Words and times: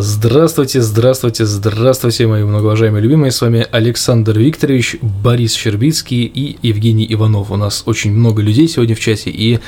Здравствуйте, 0.00 0.82
здравствуйте, 0.82 1.46
здравствуйте, 1.46 2.26
мои 2.26 2.42
многоуважаемые 2.42 3.00
любимые. 3.00 3.30
С 3.30 3.40
вами 3.40 3.64
Александр 3.70 4.36
Викторович, 4.36 4.96
Борис 5.00 5.54
Щербицкий 5.54 6.24
и 6.24 6.58
Евгений 6.66 7.06
Иванов. 7.10 7.52
У 7.52 7.56
нас 7.56 7.84
очень 7.86 8.10
много 8.10 8.42
людей 8.42 8.66
сегодня 8.66 8.96
в 8.96 9.00
чате, 9.00 9.30
и 9.30 9.60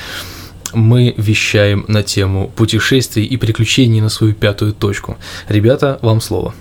мы 0.73 1.15
вещаем 1.17 1.85
на 1.87 2.03
тему 2.03 2.51
путешествий 2.57 3.25
и 3.25 3.37
приключений 3.37 4.01
на 4.01 4.09
свою 4.09 4.35
пятую 4.35 4.73
точку. 4.73 5.17
Ребята, 5.46 6.00
вам 6.02 6.20
слово. 6.20 6.54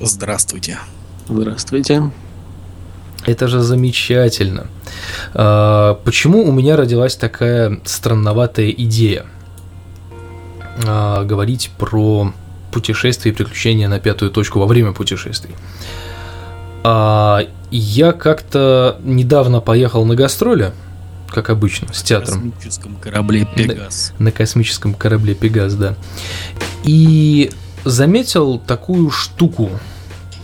Здравствуйте. 0.00 0.80
Здравствуйте. 1.28 2.10
Это 3.24 3.46
же 3.46 3.60
замечательно. 3.60 4.66
А, 5.32 5.94
почему 6.04 6.42
у 6.42 6.50
меня 6.50 6.74
родилась 6.74 7.14
такая 7.14 7.80
странноватая 7.84 8.70
идея 8.70 9.26
а, 10.84 11.22
говорить 11.22 11.70
про 11.78 12.32
путешествия 12.74 13.30
и 13.30 13.34
приключения 13.34 13.88
на 13.88 14.00
пятую 14.00 14.32
точку 14.32 14.58
во 14.58 14.66
время 14.66 14.92
путешествий? 14.92 15.54
А, 16.82 17.46
я 17.70 18.12
как-то 18.12 18.98
недавно 19.04 19.60
поехал 19.60 20.04
на 20.04 20.16
гастроли, 20.16 20.72
как 21.28 21.50
обычно, 21.50 21.92
с 21.92 22.02
театром. 22.02 22.46
На 22.46 22.50
космическом 22.50 22.96
корабле 22.96 23.48
Пегас. 23.54 24.12
На, 24.18 24.24
на 24.24 24.32
космическом 24.32 24.94
корабле 24.94 25.34
Пегас, 25.34 25.74
да. 25.74 25.94
И 26.82 27.50
заметил 27.84 28.58
такую 28.58 29.10
штуку, 29.10 29.70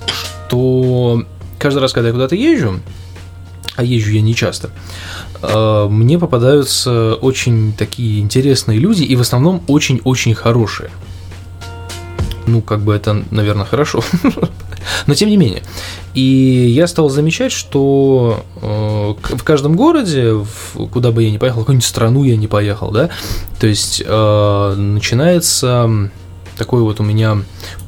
что 0.07 1.25
каждый 1.59 1.81
раз, 1.81 1.93
когда 1.93 2.09
я 2.09 2.13
куда-то 2.15 2.37
езжу, 2.37 2.81
а 3.77 3.83
езжу 3.83 4.13
я 4.13 4.23
не 4.23 4.35
часто, 4.35 4.71
э, 5.43 5.89
мне 5.91 6.19
попадаются 6.19 7.15
очень 7.15 7.73
такие 7.73 8.21
интересные 8.21 8.79
люди 8.79 9.03
и 9.03 9.17
в 9.17 9.21
основном 9.21 9.63
очень-очень 9.67 10.35
хорошие. 10.35 10.91
Ну, 12.51 12.63
как 12.63 12.81
бы 12.81 12.95
это, 12.95 13.23
наверное, 13.31 13.65
хорошо. 13.65 14.03
Но 15.07 15.15
тем 15.15 15.29
не 15.29 15.37
менее. 15.37 15.63
И 16.15 16.21
я 16.75 16.87
стал 16.87 17.09
замечать, 17.09 17.53
что 17.53 18.45
э, 18.61 19.37
в 19.37 19.45
каждом 19.45 19.77
городе, 19.77 20.35
куда 20.93 21.13
бы 21.13 21.23
я 21.23 21.31
ни 21.31 21.39
поехал, 21.39 21.61
в 21.61 21.63
какую-нибудь 21.63 21.87
страну 21.87 22.25
я 22.25 22.37
не 22.37 22.49
поехал, 22.49 22.91
да, 22.91 23.11
то 23.61 23.67
есть 23.67 24.03
э, 24.05 24.75
начинается 24.77 26.11
такой 26.61 26.83
вот 26.83 27.01
у 27.01 27.03
меня 27.03 27.39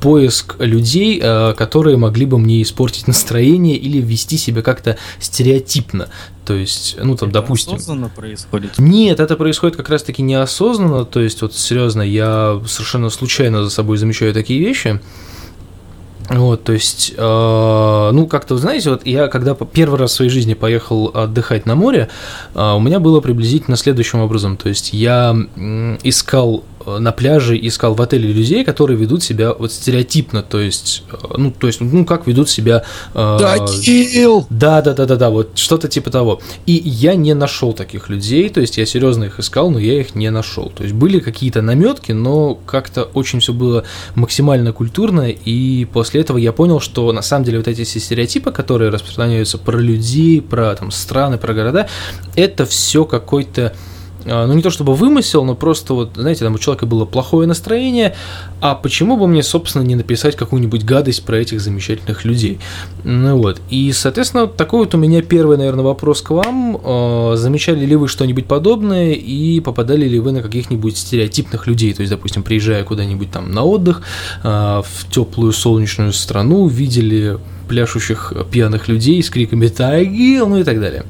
поиск 0.01 0.57
людей, 0.59 1.21
э, 1.23 1.53
которые 1.53 1.99
могли 1.99 2.25
бы 2.25 2.39
мне 2.39 2.63
испортить 2.63 3.07
настроение 3.07 3.77
или 3.77 3.99
вести 3.99 4.39
себя 4.39 4.63
как-то 4.63 4.97
стереотипно. 5.21 6.09
То 6.47 6.55
есть, 6.55 6.97
ну 6.99 7.15
там, 7.15 7.29
это 7.29 7.41
допустим... 7.43 7.75
осознанно 7.75 8.09
происходит? 8.09 8.79
Нет, 8.79 9.21
это 9.21 9.37
происходит 9.37 9.77
как 9.77 9.91
раз-таки 9.91 10.23
неосознанно. 10.23 11.05
То 11.05 11.21
есть, 11.21 11.43
вот 11.43 11.55
серьезно, 11.55 12.01
я 12.01 12.63
совершенно 12.67 13.11
случайно 13.11 13.63
за 13.63 13.69
собой 13.69 13.99
замечаю 13.99 14.33
такие 14.33 14.59
вещи. 14.59 15.01
Вот, 16.31 16.65
то 16.65 16.73
есть, 16.73 17.13
э, 17.15 18.11
ну, 18.13 18.27
как-то, 18.27 18.57
знаете, 18.57 18.89
вот 18.89 19.05
я 19.05 19.29
когда 19.29 19.55
первый 19.55 19.99
раз 19.99 20.13
в 20.13 20.15
своей 20.15 20.31
жизни 20.31 20.55
поехал 20.55 21.11
отдыхать 21.13 21.67
на 21.67 21.75
море, 21.75 22.09
э, 22.55 22.73
у 22.73 22.81
меня 22.81 23.01
было 23.01 23.21
приблизительно 23.21 23.77
следующим 23.77 24.21
образом. 24.21 24.57
То 24.57 24.71
есть, 24.71 24.95
я 24.95 25.37
искал 26.03 26.65
на 26.87 27.13
пляже 27.13 27.59
искал 27.59 27.95
в 27.95 28.03
отеле 28.03 28.33
людей, 28.33 28.65
которые 28.65 28.97
ведут 28.99 29.23
себя 29.23 29.53
вот 29.53 29.73
стереотипно, 29.73 30.43
то 30.43 30.61
есть, 30.61 31.05
э, 31.11 31.17
ну, 31.37 31.51
то 31.51 31.67
есть, 31.67 31.81
ну, 31.81 32.05
как 32.05 32.27
ведут 32.27 32.49
себя... 32.49 32.85
Э! 33.15 33.37
Да, 34.51 34.83
да, 34.83 34.95
да, 34.95 35.07
да, 35.07 35.17
да, 35.17 35.31
вот 35.31 35.59
что-то 35.59 35.89
типа 35.89 36.11
того. 36.11 36.41
И 36.67 36.73
я 36.73 37.15
не 37.15 37.35
нашел 37.35 37.73
таких 37.73 38.09
людей, 38.09 38.49
то 38.49 38.61
есть 38.61 38.79
я 38.79 38.87
серьезно 38.87 39.25
их 39.25 39.39
искал, 39.39 39.71
но 39.71 39.79
я 39.79 40.01
их 40.01 40.15
не 40.15 40.31
нашел. 40.31 40.71
То 40.71 40.83
есть 40.83 40.95
были 40.95 41.21
какие-то 41.21 41.63
наметки, 41.63 42.13
но 42.13 42.55
как-то 42.55 43.05
очень 43.05 43.41
все 43.41 43.53
было 43.53 43.85
максимально 44.15 44.73
культурно, 44.73 45.29
и 45.31 45.85
после 45.87 46.21
этого 46.21 46.39
я 46.39 46.53
понял, 46.53 46.81
что 46.81 47.13
на 47.13 47.23
самом 47.23 47.45
деле 47.45 47.59
вот 47.59 47.69
эти 47.69 47.85
все 47.85 48.01
стереотипы, 48.01 48.51
которые 48.53 48.91
распространяются 48.91 49.59
про 49.59 49.79
людей, 49.79 50.41
про 50.41 50.75
там 50.75 50.91
страны, 50.91 51.39
про 51.39 51.55
города, 51.55 51.89
это 52.37 52.67
все 52.67 53.05
какой-то 53.05 53.75
ну 54.25 54.53
не 54.53 54.63
то 54.63 54.71
чтобы 54.71 54.95
вымысел, 54.95 55.45
но 55.45 55.55
просто 55.55 55.95
вот, 55.95 56.13
знаете, 56.15 56.45
там 56.45 56.55
у 56.55 56.59
человека 56.59 56.87
было 56.87 57.05
плохое 57.05 57.47
настроение, 57.47 58.15
а 58.61 58.75
почему 58.75 59.17
бы 59.17 59.27
мне, 59.27 59.43
собственно, 59.43 59.83
не 59.83 59.97
написать 59.97 60.37
какую-нибудь 60.37 60.85
гадость 60.85 61.25
про 61.25 61.37
этих 61.37 61.61
замечательных 61.61 62.25
людей? 62.25 62.61
Ну 63.05 63.37
вот, 63.37 63.61
и, 63.71 63.91
соответственно, 63.93 64.47
такой 64.47 64.81
вот 64.81 64.95
у 64.95 64.99
меня 64.99 65.23
первый, 65.23 65.57
наверное, 65.57 65.85
вопрос 65.85 66.23
к 66.23 66.31
вам. 66.31 66.81
А, 66.83 67.35
замечали 67.37 67.85
ли 67.85 67.97
вы 67.97 68.09
что-нибудь 68.09 68.47
подобное 68.47 69.13
и 69.13 69.61
попадали 69.61 70.07
ли 70.07 70.21
вы 70.21 70.33
на 70.33 70.43
каких-нибудь 70.43 70.97
стереотипных 70.97 71.67
людей? 71.67 71.93
То 71.93 72.03
есть, 72.03 72.13
допустим, 72.13 72.43
приезжая 72.43 72.85
куда-нибудь 72.85 73.31
там 73.31 73.51
на 73.51 73.65
отдых 73.65 74.03
а, 74.43 74.83
в 74.83 75.11
теплую 75.11 75.53
солнечную 75.53 76.13
страну, 76.13 76.67
видели 76.69 77.39
пляшущих 77.69 78.33
пьяных 78.51 78.89
людей 78.89 79.23
с 79.23 79.31
криками 79.31 79.67
«Тагил!» 79.69 80.47
ну 80.47 80.59
и 80.59 80.65
так 80.65 80.81
далее. 80.81 81.05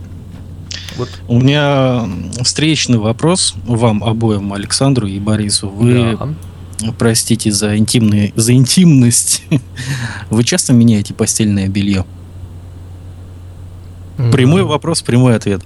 Вот. 0.96 1.08
У 1.28 1.40
меня 1.40 2.04
встречный 2.42 2.98
вопрос 2.98 3.54
вам 3.64 4.04
обоим, 4.04 4.52
Александру 4.52 5.06
и 5.06 5.18
Борису. 5.18 5.68
Вы, 5.68 6.18
да. 6.18 6.92
простите 6.98 7.50
за, 7.52 7.76
интимные, 7.76 8.32
за 8.36 8.52
интимность, 8.54 9.42
вы 10.30 10.44
часто 10.44 10.72
меняете 10.72 11.14
постельное 11.14 11.68
белье? 11.68 12.04
Прямой 14.30 14.62
вопрос, 14.62 15.02
прямой 15.02 15.34
ответ. 15.34 15.62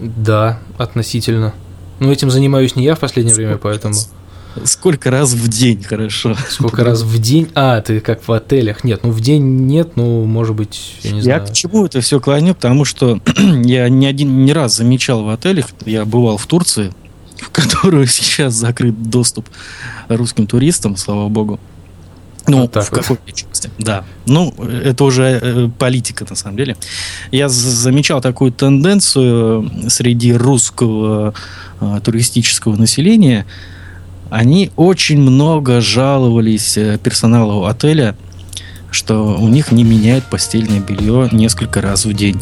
Да, 0.00 0.60
относительно. 0.76 1.54
Но 2.00 2.12
этим 2.12 2.30
занимаюсь 2.30 2.76
не 2.76 2.84
я 2.84 2.94
в 2.94 3.00
последнее 3.00 3.34
время, 3.34 3.56
поэтому... 3.56 3.94
Сколько 4.64 5.10
раз 5.10 5.32
в 5.32 5.48
день, 5.48 5.82
хорошо. 5.82 6.36
Сколько 6.48 6.84
раз 6.84 7.02
в 7.02 7.20
день? 7.20 7.48
А, 7.54 7.80
ты 7.80 8.00
как 8.00 8.26
в 8.26 8.32
отелях. 8.32 8.84
Нет, 8.84 9.00
ну 9.02 9.10
в 9.10 9.20
день 9.20 9.66
нет, 9.66 9.96
ну, 9.96 10.24
может 10.24 10.54
быть, 10.54 10.96
я 11.02 11.10
не 11.10 11.22
знаю. 11.22 11.40
Я 11.40 11.46
к 11.46 11.52
чему 11.52 11.86
это 11.86 12.00
все 12.00 12.20
клоню, 12.20 12.54
потому 12.54 12.84
что 12.84 13.20
я 13.36 13.88
не 13.88 14.06
один, 14.06 14.44
не 14.44 14.52
раз 14.52 14.76
замечал 14.76 15.24
в 15.24 15.28
отелях, 15.30 15.66
я 15.84 16.04
бывал 16.04 16.36
в 16.36 16.46
Турции, 16.46 16.92
в 17.38 17.50
которую 17.50 18.06
сейчас 18.08 18.54
закрыт 18.54 19.02
доступ 19.02 19.48
русским 20.08 20.46
туристам, 20.46 20.96
слава 20.96 21.28
богу. 21.28 21.58
Ну, 22.46 22.62
вот 22.62 22.76
в 22.76 22.90
какой 22.90 23.16
вот. 23.24 23.34
части, 23.34 23.70
да. 23.78 24.04
Ну, 24.26 24.52
это 24.58 25.04
уже 25.04 25.40
э, 25.42 25.70
политика, 25.78 26.26
на 26.28 26.36
самом 26.36 26.58
деле. 26.58 26.76
Я 27.32 27.48
замечал 27.48 28.20
такую 28.20 28.52
тенденцию 28.52 29.88
среди 29.88 30.34
русского 30.34 31.32
э, 31.80 32.00
туристического 32.04 32.76
населения– 32.76 33.46
они 34.34 34.72
очень 34.74 35.20
много 35.20 35.80
жаловались 35.80 36.76
э, 36.76 36.98
персоналу 37.00 37.66
отеля, 37.66 38.16
что 38.90 39.36
у 39.38 39.46
них 39.46 39.70
не 39.70 39.84
меняют 39.84 40.24
постельное 40.24 40.80
белье 40.80 41.28
несколько 41.30 41.80
раз 41.80 42.04
в 42.04 42.12
день. 42.14 42.40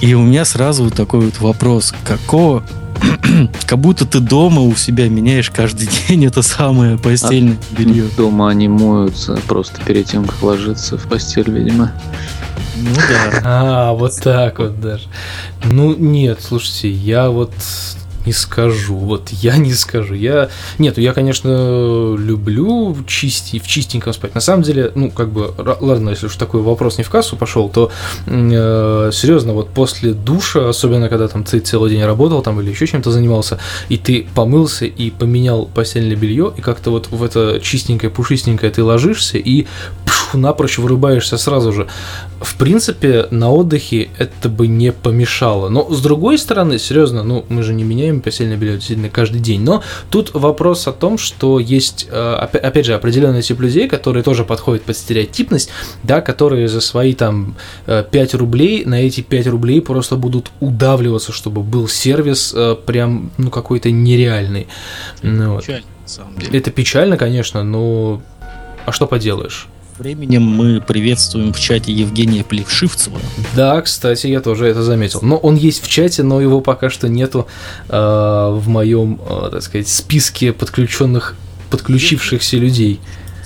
И 0.00 0.14
у 0.14 0.22
меня 0.22 0.44
сразу 0.44 0.88
такой 0.92 1.26
вот 1.26 1.40
вопрос, 1.40 1.92
какого 2.04 2.62
как 3.66 3.78
будто 3.80 4.06
ты 4.06 4.20
дома 4.20 4.62
у 4.62 4.72
себя 4.76 5.08
меняешь 5.08 5.50
каждый 5.50 5.88
день 6.08 6.26
это 6.26 6.42
самое 6.42 6.96
постельное 6.96 7.58
а 7.72 7.74
белье. 7.74 8.04
Дома 8.16 8.48
они 8.48 8.68
моются 8.68 9.36
просто 9.48 9.80
перед 9.84 10.06
тем, 10.06 10.26
как 10.26 10.40
ложиться 10.44 10.96
в 10.96 11.08
постель, 11.08 11.50
видимо. 11.50 11.92
Ну 12.76 12.94
да. 12.94 13.40
А, 13.44 13.92
вот 13.94 14.14
так 14.22 14.60
вот 14.60 14.80
даже. 14.80 15.08
Ну 15.64 15.96
нет, 15.96 16.38
слушайте, 16.40 16.88
я 16.88 17.30
вот 17.30 17.52
не 18.28 18.32
скажу. 18.34 18.94
Вот 18.94 19.30
я 19.30 19.56
не 19.56 19.72
скажу. 19.72 20.14
Я... 20.14 20.50
Нет, 20.78 20.98
я, 20.98 21.14
конечно, 21.14 22.14
люблю 22.14 22.94
чисти, 23.06 23.58
в 23.58 23.66
чистеньком 23.66 24.12
спать. 24.12 24.34
На 24.34 24.42
самом 24.42 24.62
деле, 24.62 24.92
ну, 24.94 25.10
как 25.10 25.30
бы, 25.30 25.54
ладно, 25.80 26.10
если 26.10 26.26
уж 26.26 26.36
такой 26.36 26.60
вопрос 26.60 26.98
не 26.98 27.04
в 27.04 27.10
кассу 27.10 27.36
пошел, 27.36 27.70
то 27.70 27.90
э, 28.26 29.10
серьезно, 29.12 29.54
вот 29.54 29.70
после 29.70 30.12
душа, 30.12 30.68
особенно 30.68 31.08
когда 31.08 31.26
там 31.28 31.42
ты 31.42 31.60
целый 31.60 31.90
день 31.90 32.04
работал 32.04 32.42
там 32.42 32.60
или 32.60 32.70
еще 32.70 32.86
чем-то 32.86 33.10
занимался, 33.10 33.58
и 33.88 33.96
ты 33.96 34.26
помылся 34.34 34.84
и 34.84 35.10
поменял 35.10 35.64
постельное 35.64 36.16
белье, 36.16 36.52
и 36.54 36.60
как-то 36.60 36.90
вот 36.90 37.08
в 37.10 37.22
это 37.24 37.60
чистенькое, 37.62 38.10
пушистенькое 38.10 38.70
ты 38.70 38.84
ложишься 38.84 39.38
и 39.38 39.66
пш, 40.04 40.17
напрочь 40.34 40.78
вырубаешься 40.78 41.38
сразу 41.38 41.72
же. 41.72 41.88
В 42.40 42.56
принципе, 42.56 43.26
на 43.30 43.50
отдыхе 43.50 44.10
это 44.18 44.48
бы 44.48 44.66
не 44.66 44.92
помешало. 44.92 45.68
Но 45.68 45.92
с 45.92 46.00
другой 46.00 46.38
стороны, 46.38 46.78
серьезно, 46.78 47.22
ну, 47.22 47.44
мы 47.48 47.62
же 47.62 47.74
не 47.74 47.84
меняем 47.84 48.20
постельное 48.20 48.56
белье 48.56 48.76
действительно 48.76 49.08
каждый 49.08 49.40
день. 49.40 49.62
Но 49.62 49.82
тут 50.10 50.32
вопрос 50.34 50.86
о 50.86 50.92
том, 50.92 51.18
что 51.18 51.58
есть, 51.58 52.06
э, 52.10 52.34
опять 52.34 52.86
же, 52.86 52.94
определенный 52.94 53.42
тип 53.42 53.60
людей, 53.60 53.88
которые 53.88 54.22
тоже 54.22 54.44
подходят 54.44 54.84
под 54.84 54.96
стереотипность, 54.96 55.70
да, 56.02 56.20
которые 56.20 56.68
за 56.68 56.80
свои 56.80 57.14
там 57.14 57.56
5 57.86 58.12
э, 58.14 58.36
рублей 58.36 58.84
на 58.84 59.02
эти 59.02 59.20
5 59.20 59.46
рублей 59.48 59.80
просто 59.80 60.16
будут 60.16 60.50
удавливаться, 60.60 61.32
чтобы 61.32 61.62
был 61.62 61.88
сервис 61.88 62.52
э, 62.54 62.76
прям, 62.86 63.30
ну, 63.38 63.50
какой-то 63.50 63.90
нереальный. 63.90 64.68
Ну, 65.22 65.58
печально, 65.58 65.82
вот. 65.82 66.02
на 66.02 66.08
самом 66.08 66.38
деле. 66.38 66.58
Это 66.58 66.70
печально, 66.70 67.16
конечно, 67.16 67.64
но 67.64 68.22
а 68.88 68.92
что 68.92 69.06
поделаешь? 69.06 69.68
Временем 69.98 70.42
мы 70.42 70.80
приветствуем 70.80 71.52
в 71.52 71.58
чате 71.58 71.92
Евгения 71.92 72.44
Плевшивцева. 72.44 73.18
Да, 73.56 73.80
кстати, 73.82 74.28
я 74.28 74.40
тоже 74.40 74.66
это 74.66 74.82
заметил. 74.82 75.20
Но 75.22 75.36
он 75.36 75.56
есть 75.56 75.82
в 75.82 75.88
чате, 75.88 76.22
но 76.22 76.40
его 76.40 76.60
пока 76.60 76.88
что 76.88 77.08
нету 77.08 77.48
э, 77.88 77.96
в 77.96 78.68
моем, 78.68 79.20
э, 79.28 79.48
так 79.50 79.62
сказать, 79.62 79.88
списке 79.88 80.52
подключенных, 80.52 81.34
подключившихся 81.70 82.56
людей. 82.58 83.00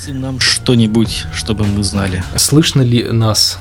нам 0.08 0.40
что-нибудь, 0.40 1.24
чтобы 1.34 1.64
мы 1.64 1.82
знали. 1.82 2.22
Слышно 2.36 2.82
ли 2.82 3.04
нас? 3.04 3.58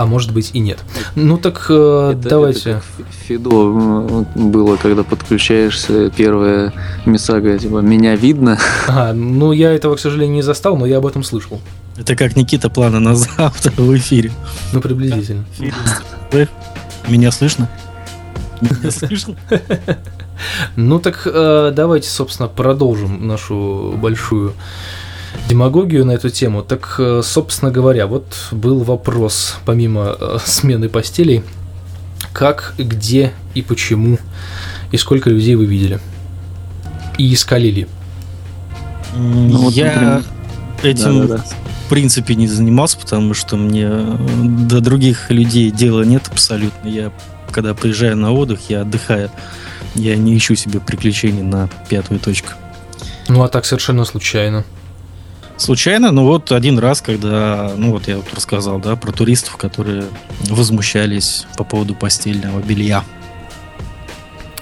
А 0.00 0.06
может 0.06 0.32
быть 0.32 0.52
и 0.54 0.60
нет. 0.60 0.78
Ну 1.14 1.36
так 1.36 1.66
э, 1.68 2.14
Это- 2.18 2.28
давайте. 2.30 2.70
это 2.70 2.82
как 2.96 3.06
Фидо 3.26 3.50
было, 4.34 4.76
когда 4.76 5.02
подключаешься, 5.04 6.08
первая 6.08 6.72
мисага, 7.04 7.58
типа, 7.58 7.80
меня 7.82 8.16
видно. 8.16 8.58
Ага, 8.88 9.12
ну 9.12 9.52
я 9.52 9.70
этого, 9.74 9.96
к 9.96 10.00
сожалению, 10.00 10.36
не 10.36 10.42
застал, 10.42 10.78
но 10.78 10.86
я 10.86 10.96
об 10.96 11.06
этом 11.06 11.22
слышал. 11.22 11.60
Это 11.98 12.16
как 12.16 12.34
Никита 12.34 12.70
планы 12.70 12.98
на 12.98 13.14
завтра 13.14 13.72
в 13.76 13.94
эфире. 13.94 14.32
Ну, 14.72 14.80
приблизительно. 14.80 15.44
Меня 17.06 17.30
слышно? 17.30 17.68
Меня 18.62 18.90
слышно? 18.90 19.34
Ну 20.76 20.98
так 20.98 21.26
э, 21.26 21.72
давайте, 21.76 22.08
собственно, 22.08 22.48
продолжим 22.48 23.26
нашу 23.28 23.92
большую 23.98 24.54
демагогию 25.48 26.04
на 26.04 26.12
эту 26.12 26.30
тему. 26.30 26.62
Так, 26.62 26.96
э, 26.98 27.22
собственно 27.24 27.70
говоря, 27.70 28.06
вот 28.06 28.48
был 28.50 28.82
вопрос, 28.82 29.56
помимо 29.64 30.16
э, 30.18 30.38
смены 30.44 30.88
постелей, 30.88 31.42
как, 32.32 32.74
где 32.78 33.32
и 33.54 33.62
почему, 33.62 34.18
и 34.92 34.96
сколько 34.96 35.30
людей 35.30 35.54
вы 35.54 35.66
видели? 35.66 36.00
И 37.18 37.32
искали 37.34 37.68
ли? 37.68 37.86
М, 39.14 39.50
вот, 39.50 39.72
Я 39.72 39.86
например, 39.86 40.24
этим 40.82 41.20
Да-да-да. 41.22 41.44
в 41.86 41.88
принципе 41.90 42.34
не 42.34 42.46
занимался, 42.46 42.98
потому 42.98 43.34
что 43.34 43.56
мне 43.56 43.88
э, 43.90 44.16
до 44.68 44.80
других 44.80 45.30
людей 45.30 45.70
дела 45.70 46.02
нет 46.02 46.28
абсолютно. 46.30 46.88
Я 46.88 47.12
когда 47.50 47.74
приезжаю 47.74 48.16
на 48.16 48.32
отдых, 48.32 48.60
я 48.68 48.82
отдыхаю. 48.82 49.30
Я 49.94 50.16
не 50.16 50.36
ищу 50.36 50.54
себе 50.54 50.78
приключений 50.80 51.42
на 51.42 51.68
пятую 51.88 52.20
точку. 52.20 52.52
Ну, 53.28 53.42
а 53.42 53.48
так 53.48 53.64
совершенно 53.64 54.04
случайно. 54.04 54.64
Случайно, 55.60 56.10
ну 56.10 56.24
вот 56.24 56.52
один 56.52 56.78
раз, 56.78 57.02
когда, 57.02 57.72
ну 57.76 57.90
вот 57.90 58.08
я 58.08 58.16
вот 58.16 58.32
рассказал, 58.34 58.78
да, 58.78 58.96
про 58.96 59.12
туристов, 59.12 59.58
которые 59.58 60.04
возмущались 60.48 61.44
по 61.58 61.64
поводу 61.64 61.94
постельного 61.94 62.60
белья. 62.60 63.04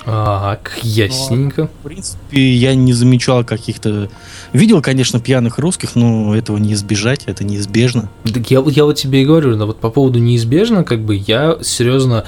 Так, 0.04 0.76
ясненько. 0.82 1.68
В 1.68 1.86
принципе, 1.86 2.52
я 2.52 2.74
не 2.74 2.92
замечал 2.94 3.44
каких-то... 3.44 4.10
Видел, 4.52 4.82
конечно, 4.82 5.20
пьяных 5.20 5.58
русских, 5.58 5.94
но 5.94 6.34
этого 6.34 6.56
не 6.56 6.72
избежать, 6.72 7.24
это 7.26 7.44
неизбежно. 7.44 8.10
Так 8.24 8.50
я, 8.50 8.60
вот- 8.60 8.72
я 8.72 8.84
вот 8.84 8.94
тебе 8.94 9.22
и 9.22 9.24
говорю, 9.24 9.54
да, 9.56 9.66
вот 9.66 9.78
по 9.78 9.90
поводу 9.90 10.18
неизбежно, 10.18 10.82
как 10.82 11.04
бы 11.04 11.14
я 11.14 11.58
серьезно 11.62 12.24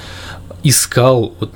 искал, 0.63 1.33
вот 1.41 1.51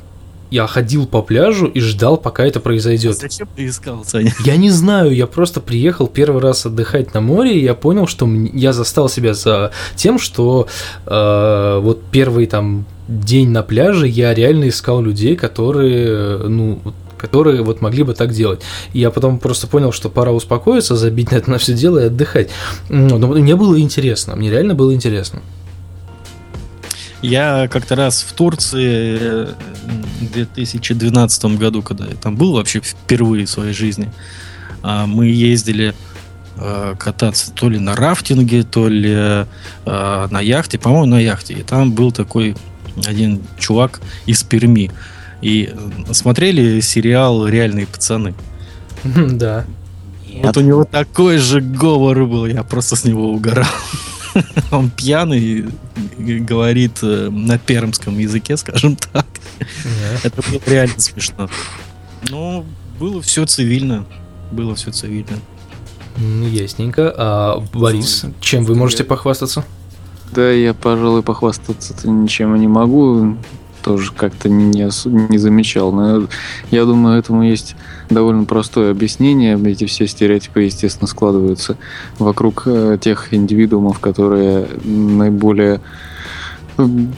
я 0.51 0.67
ходил 0.67 1.07
по 1.07 1.21
пляжу 1.21 1.67
и 1.67 1.79
ждал, 1.79 2.17
пока 2.17 2.45
это 2.45 2.59
произойдет. 2.59 3.17
Зачем 3.17 3.47
ты 3.55 3.67
искал, 3.67 4.03
Саня? 4.05 4.33
Я 4.43 4.57
не 4.57 4.69
знаю, 4.69 5.13
я 5.13 5.27
просто 5.27 5.59
приехал 5.59 6.07
первый 6.07 6.41
раз 6.41 6.65
отдыхать 6.65 7.13
на 7.13 7.21
море, 7.21 7.59
и 7.59 7.63
я 7.63 7.73
понял, 7.73 8.07
что 8.07 8.27
я 8.53 8.73
застал 8.73 9.09
себя 9.09 9.33
за 9.33 9.71
тем, 9.95 10.19
что 10.19 10.67
э, 11.05 11.79
вот 11.81 12.03
первый 12.11 12.45
там 12.47 12.85
день 13.07 13.49
на 13.49 13.63
пляже 13.63 14.07
я 14.07 14.33
реально 14.33 14.69
искал 14.69 15.01
людей, 15.01 15.35
которые, 15.35 16.37
ну, 16.47 16.79
которые 17.17 17.63
вот 17.63 17.81
могли 17.81 18.03
бы 18.03 18.13
так 18.13 18.31
делать. 18.31 18.61
И 18.93 18.99
я 18.99 19.11
потом 19.11 19.39
просто 19.39 19.67
понял, 19.67 19.91
что 19.91 20.09
пора 20.09 20.31
успокоиться, 20.31 20.95
забить 20.95 21.31
на 21.31 21.37
это 21.37 21.49
на 21.49 21.57
все 21.57 21.73
дело 21.73 21.99
и 21.99 22.05
отдыхать. 22.05 22.49
Но 22.89 23.17
мне 23.17 23.55
было 23.55 23.79
интересно, 23.79 24.35
мне 24.35 24.49
реально 24.49 24.75
было 24.75 24.93
интересно. 24.93 25.41
Я 27.25 27.67
как-то 27.67 27.95
раз 27.95 28.21
в 28.21 28.33
Турции 28.33 29.17
э, 29.19 29.53
в 30.21 30.31
2012 30.31 31.45
году, 31.57 31.81
когда 31.81 32.05
я 32.05 32.15
там 32.15 32.35
был 32.35 32.53
вообще 32.53 32.81
впервые 32.81 33.45
в 33.45 33.49
своей 33.49 33.73
жизни, 33.73 34.11
а, 34.83 35.07
мы 35.07 35.27
ездили 35.27 35.95
э, 36.57 36.95
кататься 36.99 37.51
то 37.51 37.69
ли 37.69 37.79
на 37.79 37.95
рафтинге, 37.95 38.63
то 38.63 38.87
ли 38.87 39.13
э, 39.15 39.45
на 39.85 40.39
яхте, 40.39 40.77
по-моему, 40.77 41.05
на 41.05 41.19
яхте. 41.19 41.55
И 41.55 41.63
там 41.63 41.91
был 41.93 42.11
такой 42.11 42.55
один 43.05 43.41
чувак 43.57 44.01
из 44.27 44.43
Перми. 44.43 44.91
И 45.41 45.73
смотрели 46.11 46.79
сериал 46.79 47.47
«Реальные 47.47 47.87
пацаны». 47.87 48.35
Да. 49.03 49.65
Вот 50.43 50.57
у 50.57 50.61
него 50.61 50.83
такой 50.83 51.37
же 51.37 51.61
говор 51.61 52.25
был, 52.25 52.45
я 52.45 52.63
просто 52.63 52.95
с 52.95 53.03
него 53.03 53.31
угорал. 53.31 53.65
Он 54.71 54.89
пьяный 54.89 55.65
и 56.17 56.39
говорит 56.39 56.99
э, 57.01 57.29
на 57.29 57.57
пермском 57.57 58.17
языке, 58.17 58.57
скажем 58.57 58.95
так. 58.95 59.25
Это 60.23 60.41
было 60.49 60.61
реально 60.65 60.99
смешно. 60.99 61.49
Ну, 62.29 62.65
было 62.99 63.21
все 63.21 63.45
цивильно. 63.45 64.05
Было 64.51 64.75
все 64.75 64.91
цивильно. 64.91 65.37
Ну, 66.17 66.47
ясненько. 66.47 67.13
А 67.15 67.63
Борис, 67.73 68.25
чем 68.39 68.63
вы 68.63 68.75
можете 68.75 69.03
похвастаться? 69.03 69.65
Да, 70.33 70.49
я, 70.51 70.73
пожалуй, 70.73 71.23
похвастаться-то 71.23 72.09
ничем 72.09 72.55
не 72.59 72.67
могу. 72.67 73.37
Тоже 73.85 74.11
как-то 74.11 74.49
не, 74.49 74.89
не 75.29 75.37
замечал. 75.37 75.91
Но 75.91 76.27
я 76.71 76.85
думаю, 76.85 77.19
этому 77.19 77.43
есть 77.43 77.75
довольно 78.09 78.45
простое 78.45 78.89
объяснение. 78.89 79.61
Эти 79.63 79.85
все 79.85 80.07
стереотипы, 80.07 80.61
естественно, 80.61 81.07
складываются 81.07 81.77
вокруг 82.17 82.63
э, 82.65 82.97
тех 82.99 83.31
индивидуумов, 83.31 83.99
которые 83.99 84.67
наиболее 84.83 85.81
м, 86.77 87.13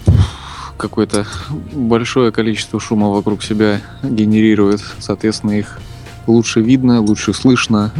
какое-то 0.75 1.25
большое 1.71 2.33
количество 2.33 2.81
шума 2.81 3.11
вокруг 3.11 3.43
себя 3.43 3.79
генерирует. 4.03 4.81
Соответственно, 4.99 5.51
их 5.51 5.79
лучше 6.27 6.61
видно, 6.61 7.01
лучше 7.01 7.33
слышно, 7.33 7.91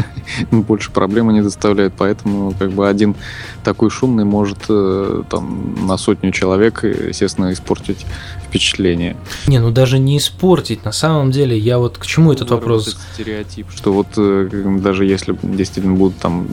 больше 0.50 0.90
проблемы 0.90 1.32
не 1.32 1.42
доставляет. 1.42 1.92
Поэтому 1.96 2.54
как 2.58 2.70
бы 2.70 2.88
один 2.88 3.14
такой 3.64 3.90
шумный 3.90 4.24
может 4.24 4.58
э, 4.68 5.22
там 5.28 5.86
на 5.86 5.96
сотню 5.96 6.32
человек, 6.32 6.84
э, 6.84 7.08
естественно, 7.08 7.52
испортить 7.52 8.06
впечатление. 8.52 9.16
Не, 9.46 9.60
ну 9.60 9.70
даже 9.70 9.98
не 9.98 10.18
испортить. 10.18 10.84
На 10.84 10.92
самом 10.92 11.30
деле, 11.30 11.56
я 11.56 11.78
вот 11.78 11.96
к 11.96 12.04
чему 12.04 12.32
этот 12.34 12.50
Ну, 12.50 12.56
вопрос? 12.56 12.86
работает 12.86 13.06
стереотип, 13.14 13.66
что 13.74 13.92
вот 13.94 14.08
э, 14.18 14.48
даже 14.78 15.06
если 15.06 15.34
действительно 15.42 15.94
будут 15.96 16.18
там, 16.18 16.46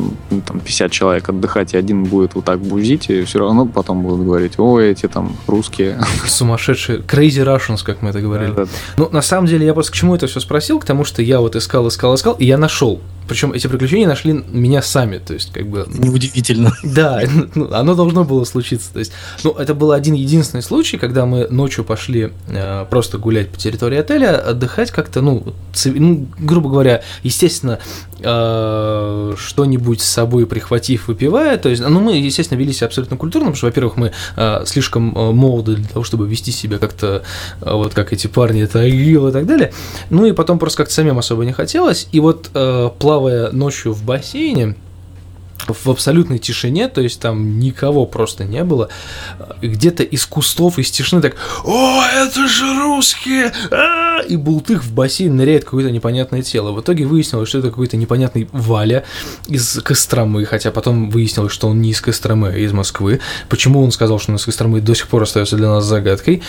там 0.47 0.61
50 0.61 0.91
человек 0.91 1.27
отдыхать, 1.27 1.73
и 1.73 1.77
один 1.77 2.05
будет 2.05 2.35
вот 2.35 2.45
так 2.45 2.61
бузить, 2.61 3.09
и 3.09 3.23
все 3.25 3.39
равно 3.39 3.65
потом 3.65 4.01
будут 4.01 4.25
говорить, 4.25 4.53
ой, 4.57 4.91
эти 4.91 5.07
там 5.07 5.35
русские. 5.47 5.99
Сумасшедшие, 6.25 6.99
crazy 6.99 7.43
Russians, 7.43 7.83
как 7.83 8.01
мы 8.01 8.11
это 8.11 8.21
говорили. 8.21 8.51
Да-да-да. 8.51 8.71
Ну, 8.95 9.09
на 9.11 9.21
самом 9.21 9.47
деле, 9.47 9.65
я 9.65 9.73
просто 9.73 9.91
к 9.91 9.95
чему 9.95 10.15
это 10.15 10.27
все 10.27 10.39
спросил, 10.39 10.79
к 10.79 10.85
тому, 10.85 11.03
что 11.03 11.21
я 11.21 11.41
вот 11.41 11.57
искал, 11.57 11.85
искал, 11.89 12.15
искал, 12.15 12.33
и 12.35 12.45
я 12.45 12.57
нашел. 12.57 13.01
Причем 13.29 13.53
эти 13.53 13.67
приключения 13.67 14.07
нашли 14.07 14.33
меня 14.33 14.81
сами, 14.81 15.19
то 15.19 15.33
есть, 15.33 15.53
как 15.53 15.67
бы, 15.67 15.85
Неудивительно. 15.87 16.73
да, 16.83 17.21
ну, 17.55 17.71
оно 17.71 17.95
должно 17.95 18.25
было 18.25 18.43
случиться. 18.43 18.91
То 18.91 18.99
есть, 18.99 19.11
ну, 19.43 19.51
это 19.51 19.75
был 19.75 19.91
один 19.91 20.15
единственный 20.15 20.61
случай, 20.63 20.97
когда 20.97 21.25
мы 21.25 21.47
ночью 21.47 21.85
пошли 21.85 22.31
э, 22.47 22.85
просто 22.89 23.19
гулять 23.19 23.49
по 23.49 23.57
территории 23.57 23.99
отеля, 23.99 24.35
отдыхать 24.37 24.91
как-то, 24.91 25.21
ну, 25.21 25.53
цив- 25.73 25.95
ну, 25.97 26.27
грубо 26.39 26.69
говоря, 26.69 27.03
естественно, 27.23 27.79
э, 28.21 29.33
что-нибудь 29.37 30.01
с 30.01 30.07
собой 30.07 30.45
прихватив, 30.45 31.07
выпивая. 31.07 31.57
То 31.57 31.69
есть, 31.69 31.81
ну, 31.87 31.99
мы, 31.99 32.17
естественно, 32.17 32.57
вели 32.57 32.73
себя 32.73 32.87
абсолютно 32.87 33.17
культурно, 33.17 33.47
потому 33.47 33.57
что, 33.57 33.67
во-первых, 33.67 33.97
мы 33.97 34.11
э, 34.35 34.63
слишком 34.65 35.15
э, 35.17 35.31
молоды 35.31 35.75
для 35.75 35.87
того, 35.87 36.03
чтобы 36.03 36.27
вести 36.27 36.51
себя 36.51 36.77
как-то 36.77 37.23
э, 37.61 37.73
вот 37.73 37.93
как 37.93 38.13
эти 38.13 38.27
парни, 38.27 38.63
это 38.63 38.85
и 38.85 39.31
так 39.31 39.45
далее. 39.45 39.73
Ну 40.09 40.25
и 40.25 40.31
потом 40.31 40.59
просто 40.59 40.79
как-то 40.79 40.93
самим 40.93 41.17
особо 41.17 41.45
не 41.45 41.53
хотелось. 41.53 42.07
И 42.11 42.19
вот 42.19 42.49
э, 42.53 42.89
плавая 42.99 43.51
ночью 43.51 43.93
в 43.93 44.03
бассейне, 44.03 44.75
в 45.67 45.89
абсолютной 45.89 46.39
тишине, 46.39 46.87
то 46.87 47.01
есть 47.01 47.19
там 47.19 47.59
никого 47.59 48.05
просто 48.05 48.45
не 48.45 48.63
было. 48.63 48.89
Где-то 49.61 50.03
из 50.03 50.25
кустов, 50.25 50.79
из 50.79 50.91
тишины 50.91 51.21
так 51.21 51.35
«О, 51.63 52.03
это 52.03 52.47
же 52.47 52.79
русские!» 52.79 53.51
а!» 53.71 54.21
И 54.27 54.35
бултых 54.35 54.83
в 54.83 54.93
бассейн 54.93 55.35
ныряет 55.35 55.63
какое-то 55.63 55.91
непонятное 55.91 56.41
тело. 56.41 56.71
В 56.71 56.81
итоге 56.81 57.05
выяснилось, 57.05 57.49
что 57.49 57.59
это 57.59 57.69
какой-то 57.69 57.97
непонятный 57.97 58.49
Валя 58.51 59.05
из 59.47 59.81
Костромы, 59.81 60.45
хотя 60.45 60.71
потом 60.71 61.09
выяснилось, 61.09 61.53
что 61.53 61.67
он 61.67 61.81
не 61.81 61.91
из 61.91 62.01
Костромы, 62.01 62.49
а 62.49 62.57
из 62.57 62.71
Москвы. 62.71 63.19
Почему 63.47 63.83
он 63.83 63.91
сказал, 63.91 64.19
что 64.19 64.31
он 64.31 64.37
из 64.37 64.45
Костромы, 64.45 64.81
до 64.81 64.93
сих 64.93 65.07
пор 65.07 65.23
остается 65.23 65.55
для 65.55 65.69
нас 65.69 65.85
загадкой. 65.85 66.41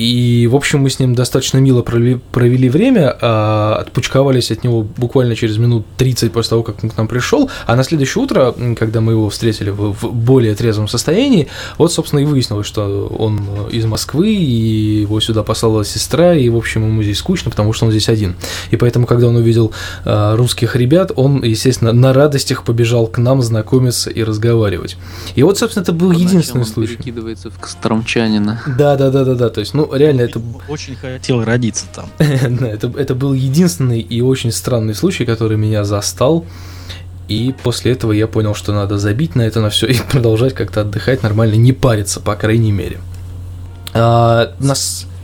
И, 0.00 0.46
в 0.46 0.56
общем, 0.56 0.80
мы 0.80 0.88
с 0.88 0.98
ним 0.98 1.14
достаточно 1.14 1.58
мило 1.58 1.82
провели, 1.82 2.68
время, 2.70 3.14
а 3.20 3.76
отпучковались 3.82 4.50
от 4.50 4.64
него 4.64 4.82
буквально 4.82 5.36
через 5.36 5.58
минут 5.58 5.84
30 5.98 6.32
после 6.32 6.48
того, 6.50 6.62
как 6.62 6.82
он 6.82 6.88
к 6.88 6.96
нам 6.96 7.06
пришел, 7.06 7.50
а 7.66 7.76
на 7.76 7.84
следующее 7.84 8.24
утро, 8.24 8.54
когда 8.78 9.02
мы 9.02 9.12
его 9.12 9.28
встретили 9.28 9.68
в, 9.68 9.94
более 10.10 10.54
трезвом 10.54 10.88
состоянии, 10.88 11.48
вот, 11.76 11.92
собственно, 11.92 12.20
и 12.20 12.24
выяснилось, 12.24 12.66
что 12.66 13.08
он 13.08 13.42
из 13.70 13.84
Москвы, 13.84 14.32
и 14.32 15.02
его 15.02 15.20
сюда 15.20 15.42
послала 15.42 15.84
сестра, 15.84 16.34
и, 16.34 16.48
в 16.48 16.56
общем, 16.56 16.82
ему 16.86 17.02
здесь 17.02 17.18
скучно, 17.18 17.50
потому 17.50 17.74
что 17.74 17.84
он 17.84 17.90
здесь 17.90 18.08
один. 18.08 18.36
И 18.70 18.76
поэтому, 18.76 19.04
когда 19.06 19.28
он 19.28 19.36
увидел 19.36 19.72
а, 20.06 20.34
русских 20.34 20.76
ребят, 20.76 21.12
он, 21.14 21.44
естественно, 21.44 21.92
на 21.92 22.14
радостях 22.14 22.64
побежал 22.64 23.06
к 23.06 23.18
нам 23.18 23.42
знакомиться 23.42 24.08
и 24.08 24.24
разговаривать. 24.24 24.96
И 25.34 25.42
вот, 25.42 25.58
собственно, 25.58 25.82
это 25.82 25.92
был 25.92 26.08
Поначалу 26.08 26.28
единственный 26.30 26.60
он 26.62 26.66
случай. 26.66 26.96
перекидывается 26.96 27.50
в 27.50 27.58
костромчанина. 27.58 28.62
Да, 28.78 28.96
да, 28.96 29.10
да, 29.10 29.24
да, 29.24 29.34
да. 29.34 29.50
То 29.50 29.60
есть, 29.60 29.74
ну, 29.74 29.89
реально, 29.94 30.22
это 30.22 30.40
Очень 30.68 30.96
хотел 30.96 31.44
родиться 31.44 31.86
там. 31.94 32.08
Это, 32.18 32.92
это 32.96 33.14
был 33.14 33.32
единственный 33.32 34.00
и 34.00 34.20
очень 34.20 34.52
странный 34.52 34.94
случай, 34.94 35.24
который 35.24 35.56
меня 35.56 35.84
застал. 35.84 36.44
И 37.28 37.54
после 37.62 37.92
этого 37.92 38.10
я 38.12 38.26
понял, 38.26 38.54
что 38.54 38.72
надо 38.72 38.98
забить 38.98 39.36
на 39.36 39.42
это 39.42 39.60
на 39.60 39.70
все 39.70 39.86
и 39.88 39.98
продолжать 40.10 40.54
как-то 40.54 40.80
отдыхать 40.80 41.22
нормально, 41.22 41.54
не 41.54 41.72
париться, 41.72 42.20
по 42.20 42.34
крайней 42.36 42.72
мере. 42.72 42.98
А, 43.94 44.52
нас... 44.58 45.06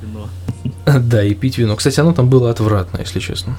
Да, 0.85 1.25
и 1.25 1.35
пить 1.35 1.59
вино. 1.59 1.75
Кстати, 1.77 1.99
оно 1.99 2.13
там 2.13 2.29
было 2.29 2.51
отвратно, 2.51 2.99
если 2.99 3.19
честно. 3.19 3.57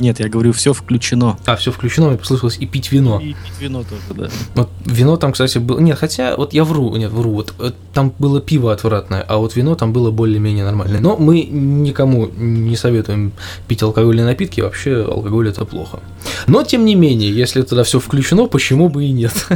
Нет, 0.00 0.18
я 0.18 0.28
говорю, 0.28 0.52
все 0.52 0.72
включено. 0.72 1.38
А, 1.44 1.56
все 1.56 1.70
включено, 1.70 2.08
мне 2.08 2.16
послышалось 2.16 2.56
и 2.58 2.66
пить 2.66 2.90
вино. 2.90 3.20
И 3.20 3.34
пить 3.34 3.60
вино 3.60 3.84
тоже, 3.84 4.02
да. 4.18 4.30
Вот 4.54 4.70
вино 4.86 5.16
там, 5.18 5.32
кстати, 5.32 5.58
было... 5.58 5.78
Нет, 5.78 5.98
хотя, 5.98 6.36
вот 6.36 6.54
я 6.54 6.64
вру, 6.64 6.96
нет, 6.96 7.12
вру, 7.12 7.32
вот 7.32 7.54
э, 7.58 7.72
там 7.92 8.12
было 8.18 8.40
пиво 8.40 8.72
отвратное, 8.72 9.20
а 9.20 9.36
вот 9.36 9.56
вино 9.56 9.74
там 9.74 9.92
было 9.92 10.10
более-менее 10.10 10.64
нормальное. 10.64 11.00
Но 11.00 11.16
мы 11.18 11.42
никому 11.42 12.28
не 12.28 12.76
советуем 12.76 13.32
пить 13.68 13.82
алкогольные 13.82 14.24
напитки, 14.24 14.62
вообще 14.62 15.04
алкоголь 15.04 15.50
это 15.50 15.66
плохо. 15.66 16.00
Но, 16.46 16.62
тем 16.64 16.86
не 16.86 16.94
менее, 16.94 17.30
если 17.30 17.60
туда 17.60 17.84
все 17.84 18.00
включено, 18.00 18.46
почему 18.46 18.88
бы 18.88 19.04
и 19.04 19.12
нет? 19.12 19.46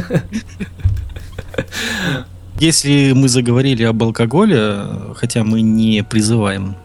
Если 2.59 3.11
мы 3.13 3.27
заговорили 3.27 3.83
об 3.83 4.01
алкоголе, 4.01 4.85
хотя 5.15 5.43
мы 5.43 5.61
не 5.61 6.03
призываем 6.03 6.75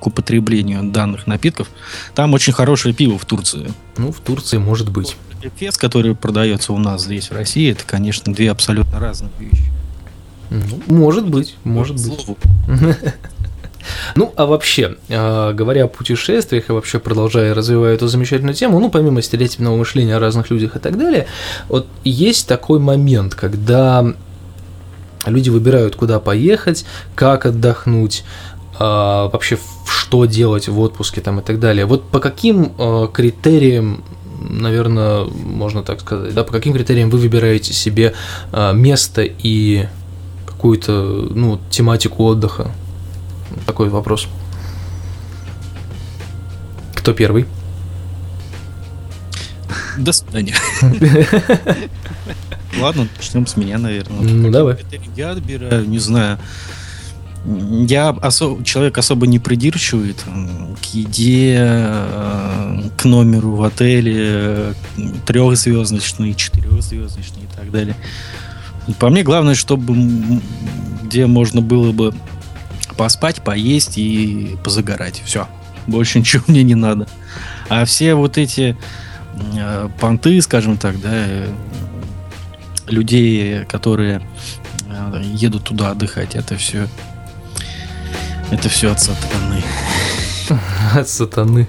к 0.00 0.06
употреблению 0.06 0.84
данных 0.84 1.26
напитков. 1.26 1.68
Там 2.14 2.34
очень 2.34 2.52
хорошее 2.52 2.94
пиво 2.94 3.18
в 3.18 3.24
Турции. 3.24 3.72
Ну, 3.96 4.12
в 4.12 4.20
Турции 4.20 4.58
может 4.58 4.90
быть. 4.90 5.16
Эфес, 5.42 5.76
который 5.76 6.14
продается 6.14 6.72
у 6.72 6.78
нас 6.78 7.04
здесь, 7.04 7.30
в 7.30 7.34
России, 7.34 7.70
это, 7.70 7.84
конечно, 7.84 8.32
две 8.34 8.50
абсолютно 8.50 8.98
разные 8.98 9.30
вещи. 9.38 9.70
Ну, 10.50 10.82
может 10.86 11.28
быть, 11.28 11.56
может 11.64 11.96
быть. 11.96 12.26
Ну, 14.14 14.32
а 14.36 14.46
вообще, 14.46 14.96
э, 15.08 15.52
говоря 15.52 15.84
о 15.84 15.88
путешествиях 15.88 16.68
и 16.68 16.72
вообще 16.72 16.98
продолжая 16.98 17.54
развивая 17.54 17.94
эту 17.94 18.08
замечательную 18.08 18.54
тему, 18.54 18.80
ну, 18.80 18.90
помимо 18.90 19.22
стереотипного 19.22 19.76
мышления 19.76 20.16
о 20.16 20.20
разных 20.20 20.50
людях 20.50 20.76
и 20.76 20.78
так 20.78 20.98
далее, 20.98 21.26
вот 21.68 21.86
есть 22.04 22.48
такой 22.48 22.80
момент, 22.80 23.34
когда 23.34 24.04
люди 25.26 25.50
выбирают, 25.50 25.96
куда 25.96 26.20
поехать, 26.20 26.84
как 27.14 27.46
отдохнуть, 27.46 28.24
а, 28.78 29.28
вообще 29.28 29.58
что 29.86 30.24
делать 30.26 30.68
в 30.68 30.78
отпуске 30.78 31.20
там 31.20 31.40
и 31.40 31.42
так 31.42 31.58
далее. 31.58 31.86
Вот 31.86 32.08
по 32.08 32.20
каким 32.20 32.72
а, 32.78 33.06
критериям 33.08 34.02
наверное, 34.40 35.24
можно 35.24 35.82
так 35.82 36.00
сказать, 36.00 36.34
да, 36.34 36.44
по 36.44 36.52
каким 36.52 36.72
критериям 36.72 37.10
вы 37.10 37.18
выбираете 37.18 37.72
себе 37.72 38.14
а, 38.52 38.72
место 38.72 39.22
и 39.22 39.86
какую-то, 40.46 40.92
ну, 41.30 41.60
тематику 41.70 42.24
отдыха? 42.24 42.72
Такой 43.66 43.88
вопрос. 43.88 44.28
Кто 46.94 47.12
первый? 47.12 47.46
До 49.96 50.12
свидания. 50.12 50.54
Ладно, 52.80 53.08
начнем 53.16 53.46
с 53.46 53.56
меня, 53.56 53.78
наверное. 53.78 54.20
Ну, 54.20 54.50
давай. 54.50 54.76
Я 55.16 55.32
отбираю, 55.32 55.88
не 55.88 55.98
знаю, 55.98 56.38
я 57.44 58.10
осо- 58.10 58.62
человек 58.64 58.98
особо 58.98 59.26
не 59.26 59.38
придирчивый 59.38 60.14
к 60.14 60.84
еде, 60.86 61.56
э, 61.58 62.82
к 62.96 63.04
номеру 63.04 63.52
в 63.52 63.62
отеле, 63.62 64.74
трехзвездочный, 65.26 66.34
четырехзвездочный 66.34 67.42
и 67.42 67.56
так 67.56 67.70
далее. 67.70 67.96
По 68.98 69.08
мне 69.08 69.22
главное, 69.22 69.54
чтобы 69.54 70.40
где 71.04 71.26
можно 71.26 71.60
было 71.60 71.92
бы 71.92 72.14
поспать, 72.96 73.42
поесть 73.42 73.96
и 73.96 74.56
позагорать. 74.64 75.22
Все. 75.24 75.48
Больше 75.86 76.18
ничего 76.18 76.42
мне 76.48 76.62
не 76.62 76.74
надо. 76.74 77.06
А 77.68 77.84
все 77.84 78.14
вот 78.14 78.36
эти 78.38 78.76
э, 79.56 79.88
понты, 80.00 80.40
скажем 80.42 80.76
так, 80.76 81.00
да, 81.00 81.10
э, 81.12 81.48
людей, 82.88 83.64
которые 83.64 84.22
э, 84.86 85.22
едут 85.34 85.64
туда 85.64 85.90
отдыхать, 85.90 86.34
это 86.34 86.56
все 86.56 86.88
это 88.50 88.68
все 88.68 88.92
от 88.92 89.00
сатаны. 89.00 89.62
От 90.94 91.08
сатаны. 91.08 91.68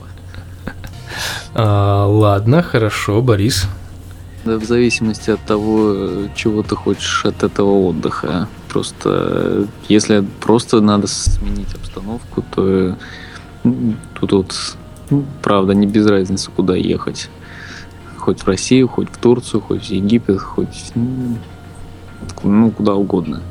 А, 1.54 2.06
ладно, 2.06 2.64
хорошо, 2.64 3.22
Борис. 3.22 3.68
Да, 4.46 4.58
в 4.58 4.64
зависимости 4.64 5.32
от 5.32 5.42
того, 5.42 6.30
чего 6.36 6.64
ты 6.64 6.76
хочешь 6.76 7.26
от 7.26 7.44
этого 7.44 7.88
отдыха. 7.88 8.48
Просто 8.70 9.68
если 9.90 10.26
просто 10.40 10.80
надо 10.80 11.08
сменить 11.08 11.74
обстановку, 11.74 12.44
то 12.56 12.96
тут 14.14 14.32
вот, 14.32 14.78
ну, 15.10 15.26
правда, 15.42 15.74
не 15.74 15.88
без 15.88 16.06
разницы, 16.06 16.50
куда 16.52 16.76
ехать. 16.76 17.30
Хоть 18.18 18.44
в 18.44 18.48
Россию, 18.48 18.88
хоть 18.88 19.10
в 19.10 19.18
Турцию, 19.18 19.62
хоть 19.62 19.88
в 19.88 19.92
Египет, 19.92 20.40
хоть 20.40 20.94
ну, 22.44 22.72
куда 22.72 22.96
угодно. 22.96 23.42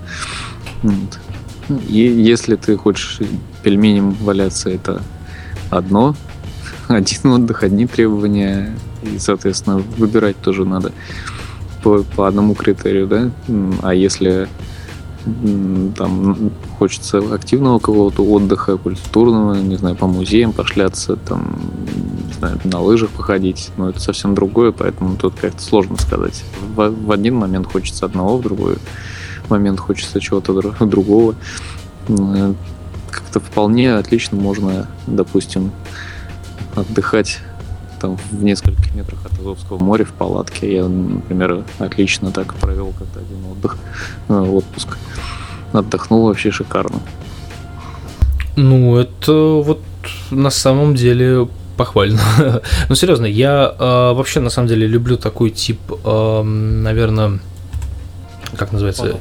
Вот. 0.82 1.18
И 1.88 1.98
если 1.98 2.56
ты 2.56 2.76
хочешь 2.76 3.20
пельменем 3.62 4.12
валяться, 4.12 4.70
это 4.70 5.02
одно, 5.70 6.14
один 6.88 7.32
отдых, 7.32 7.62
одни 7.62 7.86
требования, 7.86 8.74
и, 9.02 9.18
соответственно, 9.18 9.82
выбирать 9.96 10.36
тоже 10.40 10.64
надо 10.64 10.92
по, 11.82 12.02
по 12.02 12.26
одному 12.26 12.54
критерию, 12.54 13.06
да. 13.06 13.30
А 13.82 13.94
если 13.94 14.48
там 15.96 16.50
хочется 16.78 17.18
активного 17.18 17.78
какого-то 17.78 18.24
отдыха, 18.24 18.76
культурного, 18.76 19.54
не 19.54 19.76
знаю, 19.76 19.96
по 19.96 20.06
музеям 20.06 20.52
пошляться, 20.52 21.16
там, 21.16 21.58
не 22.28 22.34
знаю, 22.34 22.60
на 22.64 22.80
лыжах 22.80 23.10
походить, 23.10 23.70
но 23.76 23.88
это 23.88 24.00
совсем 24.00 24.34
другое, 24.34 24.70
поэтому 24.70 25.16
тут 25.16 25.34
как-то 25.34 25.62
сложно 25.62 25.96
сказать. 25.96 26.44
В, 26.74 26.90
в 26.90 27.10
один 27.10 27.34
момент 27.34 27.66
хочется 27.66 28.06
одного, 28.06 28.36
в 28.36 28.42
другой 28.42 28.76
момент 29.48 29.80
хочется 29.80 30.20
чего-то 30.20 30.52
другого. 30.86 31.34
Э, 32.08 32.54
как-то 33.10 33.40
вполне 33.40 33.94
отлично 33.94 34.38
можно, 34.38 34.86
допустим, 35.06 35.72
отдыхать 36.76 37.38
там 37.98 38.18
в 38.30 38.44
нескольких 38.44 38.94
метрах 38.94 39.24
от 39.26 39.38
Азовского 39.40 39.82
моря 39.82 40.04
в 40.04 40.12
палатке. 40.12 40.72
Я, 40.72 40.86
например, 40.86 41.64
отлично 41.78 42.30
так 42.30 42.54
провел 42.54 42.92
как-то 42.98 43.20
один 43.20 43.44
отдых, 43.50 43.78
э, 44.28 44.34
отпуск. 44.34 44.98
Отдохнул 45.72 46.26
вообще 46.26 46.50
шикарно. 46.50 47.00
Ну, 48.56 48.96
это 48.96 49.32
вот 49.32 49.80
на 50.30 50.50
самом 50.50 50.94
деле 50.94 51.48
похвально. 51.78 52.20
ну, 52.88 52.94
серьезно, 52.94 53.24
я 53.24 53.74
э, 53.78 54.12
вообще 54.12 54.40
на 54.40 54.50
самом 54.50 54.68
деле 54.68 54.86
люблю 54.86 55.16
такой 55.16 55.50
тип, 55.50 55.78
э, 56.04 56.42
наверное, 56.42 57.38
как 58.56 58.72
называется? 58.72 59.18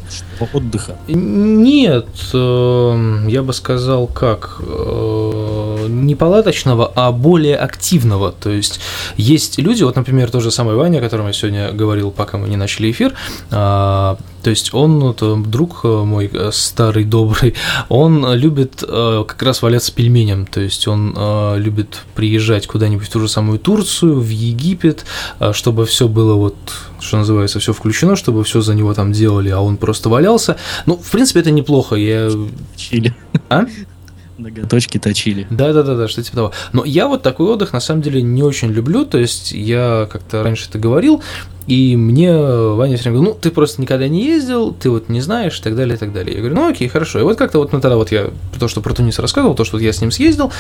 Отдыха. 0.53 0.96
Нет, 1.08 2.08
э, 2.34 3.25
я 3.27 3.44
бы 3.44 3.53
сказал, 3.53 4.08
как 4.08 4.58
э, 4.60 5.86
не 5.89 6.15
палаточного, 6.15 6.91
а 6.96 7.12
более 7.12 7.56
активного. 7.56 8.32
То 8.32 8.50
есть 8.50 8.79
есть 9.17 9.60
люди, 9.60 9.84
вот, 9.84 9.96
например, 9.96 10.29
тот 10.32 10.44
же 10.44 10.51
самый 10.51 10.75
Ваня, 10.75 11.00
о 11.00 11.01
котором 11.01 11.27
я 11.27 11.34
сегодня 11.34 11.72
говорил, 11.72 12.12
пока 12.12 12.38
мы 12.38 12.50
не 12.50 12.58
начали 12.58 12.91
эфир, 12.91 13.13
а, 13.51 14.17
то 14.44 14.50
есть 14.50 14.74
он, 14.74 15.00
вот, 15.00 15.50
друг 15.50 15.84
мой 15.84 16.32
старый 16.51 17.03
добрый, 17.03 17.56
он 17.89 18.34
любит 18.34 18.84
э, 18.88 19.24
как 19.27 19.41
раз 19.44 19.62
валяться 19.62 19.91
пельменем, 19.94 20.46
то 20.46 20.62
есть 20.62 20.88
он 20.88 21.15
любит 21.58 22.01
приезжать 22.15 22.67
куда-нибудь 22.67 23.08
в 23.08 23.10
ту 23.10 23.20
же 23.20 23.27
самую 23.27 23.60
Турцию, 23.60 24.20
в 24.20 24.29
Египет, 24.29 25.06
чтобы 25.51 25.86
все 25.86 26.08
было 26.08 26.36
вот, 26.36 26.56
что 27.00 27.17
называется, 27.17 27.60
все 27.60 27.74
включено, 27.74 28.15
чтобы 28.15 28.44
все 28.44 28.62
за 28.62 28.74
него 28.74 28.94
там 28.94 29.12
делали, 29.12 29.50
а 29.50 29.60
он 29.60 29.77
просто 29.77 30.10
валялся. 30.27 30.57
Ну, 30.86 30.96
в 30.96 31.12
принципе, 31.12 31.39
это 31.39 31.51
неплохо. 31.51 31.96
Я... 31.96 32.29
Чили. 32.75 33.13
А? 33.50 33.65
Ноготочки 34.38 34.98
точили. 35.00 35.48
Да, 35.50 35.74
да, 35.74 35.84
да, 35.84 35.96
да, 35.96 36.08
что 36.08 36.24
типа 36.24 36.36
того. 36.36 36.51
Но 36.74 36.86
я 36.86 37.08
вот 37.08 37.24
такой 37.24 37.48
отдых 37.48 37.74
на 37.74 37.79
самом 37.79 38.01
деле 38.01 38.22
не 38.22 38.44
очень 38.44 38.70
люблю. 38.70 39.06
То 39.06 39.17
есть 39.17 39.51
я 39.51 40.08
как-то 40.12 40.44
раньше 40.44 40.67
это 40.70 40.79
говорил, 40.79 41.22
и 41.67 41.98
мне 41.98 42.34
Ваня 42.34 42.96
все 42.96 43.10
время 43.10 43.17
говорил, 43.17 43.34
ну, 43.34 43.39
ты 43.39 43.51
просто 43.51 43.82
никогда 43.82 44.08
не 44.08 44.25
ездил, 44.25 44.74
ты 44.74 44.89
вот 44.89 45.10
не 45.10 45.20
знаешь, 45.20 45.60
и 45.60 45.62
так 45.62 45.75
далее, 45.75 45.96
и 45.96 45.98
так 45.98 46.13
далее. 46.13 46.34
Я 46.36 46.39
говорю, 46.39 46.56
ну 46.56 46.70
окей, 46.70 46.88
хорошо. 46.88 47.20
И 47.20 47.24
вот 47.24 47.38
как-то 47.38 47.60
вот 47.60 47.74
ну, 47.74 47.82
тогда 47.82 47.98
вот 47.98 48.12
я 48.12 48.29
то, 48.58 48.70
что 48.70 48.79
про 48.79 48.94
Тунис 48.94 49.20
рассказывал, 49.20 49.53
то, 49.53 49.65
что 49.65 49.75
вот 49.75 49.84
я 49.84 49.91
с 49.91 50.00
ним 50.00 50.12
съездил, 50.12 50.51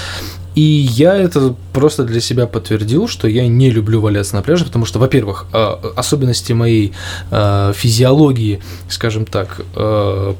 и 0.53 0.61
я 0.61 1.15
это 1.15 1.55
просто 1.71 2.03
для 2.03 2.19
себя 2.19 2.45
подтвердил, 2.45 3.07
что 3.07 3.27
я 3.27 3.47
не 3.47 3.69
люблю 3.69 4.01
валяться 4.01 4.35
на 4.35 4.41
пляже, 4.41 4.65
потому 4.65 4.85
что, 4.85 4.99
во-первых, 4.99 5.45
а, 5.53 5.79
особенности 5.95 6.51
моей 6.51 6.91
а, 7.31 7.71
физиологии, 7.71 8.61
скажем 8.89 9.25
так, 9.25 9.61
а, 9.75 10.35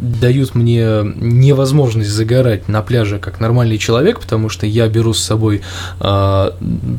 дают 0.00 0.54
мне 0.54 1.02
невозможность 1.16 2.10
загорать 2.10 2.68
на 2.68 2.82
пляже 2.82 3.18
как 3.18 3.40
нормальный 3.40 3.78
человек, 3.78 4.20
потому 4.20 4.48
что 4.48 4.66
я 4.66 4.88
беру 4.88 5.12
с 5.12 5.22
собой, 5.22 5.62
э, 6.00 6.50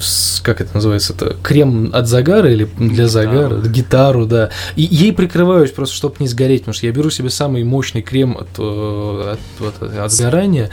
с, 0.02 0.42
как 0.42 0.62
это 0.62 0.74
называется, 0.74 1.14
это 1.14 1.36
крем 1.42 1.92
от 1.94 2.08
загара 2.08 2.52
или 2.52 2.66
для 2.78 3.06
гитару. 3.06 3.08
загара, 3.10 3.62
гитару, 3.68 4.26
да, 4.26 4.50
и 4.76 4.84
ей 4.84 5.14
прикрываюсь 5.14 5.72
просто, 5.72 5.96
чтобы 5.96 6.16
не 6.20 6.28
сгореть, 6.28 6.62
потому 6.62 6.74
что 6.74 6.86
я 6.86 6.92
беру 6.92 7.10
себе 7.10 7.30
самый 7.30 7.64
мощный 7.64 8.02
крем 8.02 8.38
от, 8.38 8.50
э, 8.58 9.36
от, 9.60 9.82
от, 9.82 9.98
от 9.98 10.12
сгорания. 10.12 10.70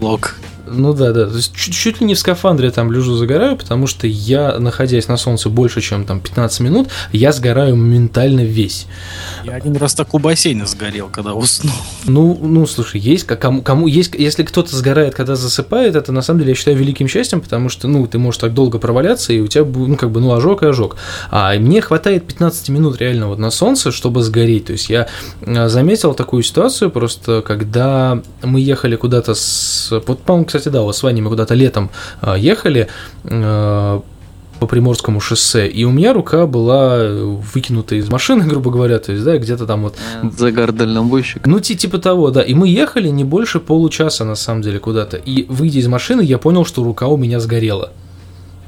Лок. 0.00 0.36
Ну 0.70 0.92
да, 0.92 1.12
да. 1.12 1.26
То 1.26 1.36
есть 1.36 1.54
чуть, 1.54 1.74
чуть 1.74 2.00
ли 2.00 2.06
не 2.06 2.14
в 2.14 2.18
скафандре 2.18 2.70
там 2.70 2.92
лежу, 2.92 3.16
загораю, 3.16 3.56
потому 3.56 3.86
что 3.86 4.06
я, 4.06 4.58
находясь 4.58 5.08
на 5.08 5.16
солнце 5.16 5.48
больше, 5.48 5.80
чем 5.80 6.04
там 6.04 6.20
15 6.20 6.60
минут, 6.60 6.88
я 7.12 7.32
сгораю 7.32 7.76
моментально 7.76 8.40
весь. 8.40 8.86
Я 9.44 9.54
один 9.54 9.76
раз 9.76 9.94
так 9.94 10.14
у 10.14 10.18
бассейна 10.18 10.66
сгорел, 10.66 11.08
когда 11.08 11.34
уснул. 11.34 11.74
Ну, 12.04 12.38
ну, 12.40 12.66
слушай, 12.66 13.00
есть 13.00 13.26
кому, 13.26 13.62
кому 13.62 13.86
есть, 13.86 14.14
если 14.14 14.42
кто-то 14.42 14.74
сгорает, 14.74 15.14
когда 15.14 15.36
засыпает, 15.36 15.96
это 15.96 16.12
на 16.12 16.22
самом 16.22 16.40
деле 16.40 16.52
я 16.52 16.56
считаю 16.56 16.76
великим 16.76 17.08
счастьем, 17.08 17.40
потому 17.40 17.68
что, 17.68 17.88
ну, 17.88 18.06
ты 18.06 18.18
можешь 18.18 18.40
так 18.40 18.54
долго 18.54 18.78
проваляться, 18.78 19.32
и 19.32 19.40
у 19.40 19.46
тебя, 19.46 19.64
ну, 19.64 19.96
как 19.96 20.10
бы, 20.10 20.20
ну, 20.20 20.32
ожог 20.32 20.62
и 20.62 20.66
ожог. 20.66 20.96
А 21.30 21.54
мне 21.54 21.80
хватает 21.80 22.26
15 22.26 22.68
минут 22.70 22.98
реально 22.98 23.28
вот 23.28 23.38
на 23.38 23.50
солнце, 23.50 23.92
чтобы 23.92 24.22
сгореть. 24.22 24.66
То 24.66 24.72
есть 24.72 24.90
я 24.90 25.08
а, 25.46 25.68
заметил 25.68 26.14
такую 26.14 26.42
ситуацию 26.42 26.90
просто, 26.90 27.42
когда 27.42 28.20
мы 28.42 28.60
ехали 28.60 28.96
куда-то 28.96 29.34
с... 29.34 29.90
Вот, 30.06 30.20
по-моему, 30.20 30.46
кстати, 30.46 30.57
да, 30.66 30.82
вот 30.82 30.96
с 30.96 31.02
вами 31.02 31.20
мы 31.20 31.30
куда-то 31.30 31.54
летом 31.54 31.90
а, 32.20 32.36
ехали, 32.36 32.88
а, 33.24 34.02
по 34.58 34.66
Приморскому 34.66 35.20
шоссе, 35.20 35.68
и 35.68 35.84
у 35.84 35.90
меня 35.90 36.12
рука 36.12 36.46
была 36.46 37.06
выкинута 37.08 37.94
из 37.94 38.10
машины, 38.10 38.44
грубо 38.48 38.70
говоря, 38.70 38.98
то 38.98 39.12
есть, 39.12 39.24
да, 39.24 39.38
где-то 39.38 39.66
там 39.66 39.82
вот... 39.82 39.96
Загар 40.36 40.72
дальнобойщик. 40.72 41.46
Ну, 41.46 41.60
типа 41.60 41.98
того, 41.98 42.30
да. 42.30 42.42
И 42.42 42.54
мы 42.54 42.68
ехали 42.68 43.08
не 43.08 43.24
больше 43.24 43.60
получаса, 43.60 44.24
на 44.24 44.34
самом 44.34 44.62
деле, 44.62 44.78
куда-то. 44.78 45.16
И, 45.16 45.46
выйдя 45.48 45.78
из 45.78 45.86
машины, 45.86 46.22
я 46.22 46.38
понял, 46.38 46.64
что 46.64 46.82
рука 46.82 47.06
у 47.06 47.16
меня 47.16 47.40
сгорела. 47.40 47.92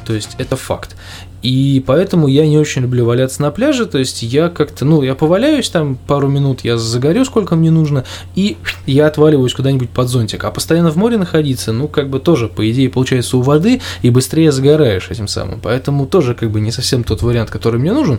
То 0.06 0.14
есть, 0.14 0.30
это 0.38 0.56
факт. 0.56 0.96
И 1.42 1.82
поэтому 1.86 2.28
я 2.28 2.46
не 2.46 2.58
очень 2.58 2.82
люблю 2.82 3.04
валяться 3.06 3.40
на 3.40 3.50
пляже, 3.50 3.86
то 3.86 3.98
есть 3.98 4.22
я 4.22 4.48
как-то, 4.48 4.84
ну, 4.84 5.02
я 5.02 5.14
поваляюсь 5.14 5.70
там 5.70 5.96
пару 6.06 6.28
минут, 6.28 6.60
я 6.64 6.76
загорю 6.76 7.24
сколько 7.24 7.56
мне 7.56 7.70
нужно, 7.70 8.04
и 8.34 8.58
я 8.86 9.06
отваливаюсь 9.06 9.54
куда-нибудь 9.54 9.90
под 9.90 10.08
зонтик. 10.08 10.44
А 10.44 10.50
постоянно 10.50 10.90
в 10.90 10.96
море 10.96 11.16
находиться, 11.16 11.72
ну, 11.72 11.88
как 11.88 12.10
бы 12.10 12.20
тоже, 12.20 12.48
по 12.48 12.68
идее, 12.70 12.90
получается 12.90 13.38
у 13.38 13.40
воды, 13.40 13.80
и 14.02 14.10
быстрее 14.10 14.52
загораешь 14.52 15.10
этим 15.10 15.28
самым. 15.28 15.60
Поэтому 15.60 16.06
тоже 16.06 16.34
как 16.34 16.50
бы 16.50 16.60
не 16.60 16.72
совсем 16.72 17.04
тот 17.04 17.22
вариант, 17.22 17.50
который 17.50 17.80
мне 17.80 17.92
нужен. 17.92 18.18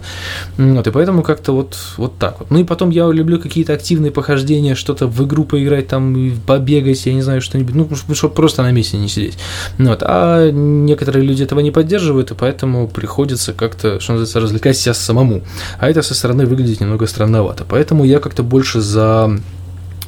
Вот, 0.57 0.87
и 0.87 0.91
поэтому 0.91 1.21
как-то 1.21 1.51
вот, 1.51 1.77
вот 1.97 2.17
так 2.17 2.39
вот. 2.39 2.49
Ну 2.49 2.59
и 2.59 2.63
потом 2.63 2.89
я 2.89 3.07
люблю 3.11 3.39
какие-то 3.39 3.73
активные 3.73 4.11
похождения, 4.11 4.73
что-то 4.73 5.05
в 5.07 5.23
игру 5.25 5.43
поиграть, 5.43 5.87
там, 5.87 6.33
побегать, 6.47 7.05
я 7.05 7.13
не 7.13 7.21
знаю, 7.21 7.41
что-нибудь, 7.41 7.75
ну, 7.75 8.15
чтобы 8.15 8.33
просто 8.33 8.63
на 8.63 8.71
месте 8.71 8.97
не 8.97 9.07
сидеть. 9.07 9.37
Вот. 9.77 9.99
А 10.01 10.49
некоторые 10.49 11.23
люди 11.23 11.43
этого 11.43 11.59
не 11.59 11.69
поддерживают, 11.69 12.31
и 12.31 12.35
поэтому 12.35 12.87
приходится 12.87 13.11
приходится 13.12 13.51
как-то, 13.51 14.00
что 14.00 14.13
называется, 14.13 14.39
развлекать 14.39 14.77
себя 14.77 14.94
самому. 14.94 15.41
А 15.80 15.89
это 15.89 16.01
со 16.01 16.13
стороны 16.13 16.46
выглядит 16.46 16.80
немного 16.80 17.08
странновато. 17.08 17.65
Поэтому 17.68 18.06
я 18.06 18.20
как-то 18.20 18.41
больше 18.41 18.80
за 18.80 19.38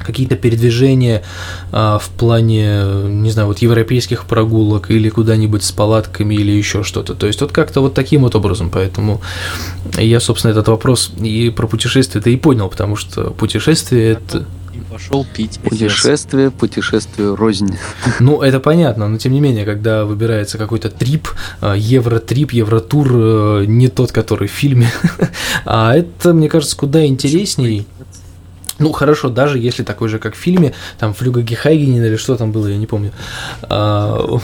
какие-то 0.06 0.36
передвижения 0.36 1.22
а, 1.70 1.98
в 1.98 2.08
плане, 2.08 2.82
не 3.04 3.30
знаю, 3.30 3.48
вот 3.48 3.58
европейских 3.58 4.24
прогулок 4.24 4.90
или 4.90 5.10
куда-нибудь 5.10 5.62
с 5.62 5.70
палатками 5.70 6.34
или 6.34 6.52
еще 6.52 6.82
что-то. 6.82 7.14
То 7.14 7.26
есть 7.26 7.42
вот 7.42 7.52
как-то 7.52 7.82
вот 7.82 7.92
таким 7.92 8.22
вот 8.22 8.34
образом. 8.34 8.70
Поэтому 8.70 9.20
я, 9.98 10.18
собственно, 10.18 10.52
этот 10.52 10.68
вопрос 10.68 11.12
и 11.20 11.50
про 11.50 11.66
путешествие-то 11.66 12.30
и 12.30 12.36
понял, 12.36 12.70
потому 12.70 12.96
что 12.96 13.32
путешествие 13.32 14.12
это 14.12 14.46
пошел 14.90 15.26
пить. 15.34 15.60
Путешествие, 15.62 16.50
путешествие 16.50 17.34
рознь. 17.34 17.76
Ну, 18.20 18.42
это 18.42 18.60
понятно, 18.60 19.08
но 19.08 19.18
тем 19.18 19.32
не 19.32 19.40
менее, 19.40 19.64
когда 19.64 20.04
выбирается 20.04 20.58
какой-то 20.58 20.90
трип, 20.90 21.28
э, 21.60 21.74
евротрип, 21.76 22.52
евротур, 22.52 23.10
э, 23.12 23.64
не 23.66 23.88
тот, 23.88 24.12
который 24.12 24.48
в 24.48 24.52
фильме, 24.52 24.90
а 25.64 25.94
это, 25.94 26.32
мне 26.32 26.48
кажется, 26.48 26.76
куда 26.76 27.04
интересней. 27.06 27.86
Ну, 28.78 28.92
хорошо, 28.92 29.28
даже 29.28 29.58
если 29.58 29.84
такой 29.84 30.08
же, 30.08 30.18
как 30.18 30.34
в 30.34 30.38
фильме, 30.38 30.74
там 30.98 31.14
Флюга 31.14 31.42
Гехайгенин 31.42 32.04
или 32.04 32.16
что 32.16 32.36
там 32.36 32.50
было, 32.50 32.66
я 32.66 32.76
не 32.76 32.86
помню. 32.86 33.12
А, 33.62 34.20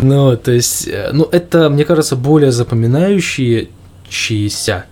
ну, 0.00 0.36
то 0.36 0.50
есть, 0.50 0.88
э, 0.88 1.10
ну, 1.12 1.28
это, 1.30 1.70
мне 1.70 1.84
кажется, 1.84 2.16
более 2.16 2.50
запоминающие 2.50 3.68
чьи-ся 4.08 4.86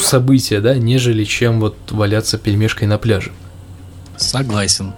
события, 0.00 0.60
да, 0.60 0.74
нежели 0.74 1.24
чем 1.24 1.60
вот 1.60 1.76
валяться 1.90 2.38
пельмешкой 2.38 2.88
на 2.88 2.98
пляже. 2.98 3.32
Согласен. 4.16 4.94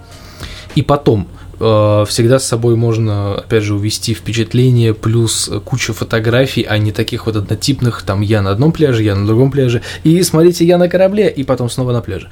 И 0.75 0.81
потом, 0.81 1.27
э, 1.59 2.05
всегда 2.07 2.39
с 2.39 2.45
собой 2.45 2.75
можно, 2.75 3.35
опять 3.35 3.63
же, 3.63 3.75
увести 3.75 4.13
впечатление, 4.13 4.93
плюс 4.93 5.49
куча 5.65 5.93
фотографий, 5.93 6.63
а 6.63 6.77
не 6.77 6.91
таких 6.91 7.25
вот 7.25 7.35
однотипных, 7.35 8.03
там, 8.03 8.21
я 8.21 8.41
на 8.41 8.51
одном 8.51 8.71
пляже, 8.71 9.03
я 9.03 9.15
на 9.15 9.25
другом 9.25 9.51
пляже, 9.51 9.81
и 10.03 10.21
смотрите, 10.23 10.65
я 10.65 10.77
на 10.77 10.87
корабле, 10.87 11.29
и 11.29 11.43
потом 11.43 11.69
снова 11.69 11.93
на 11.93 12.01
пляже. 12.01 12.29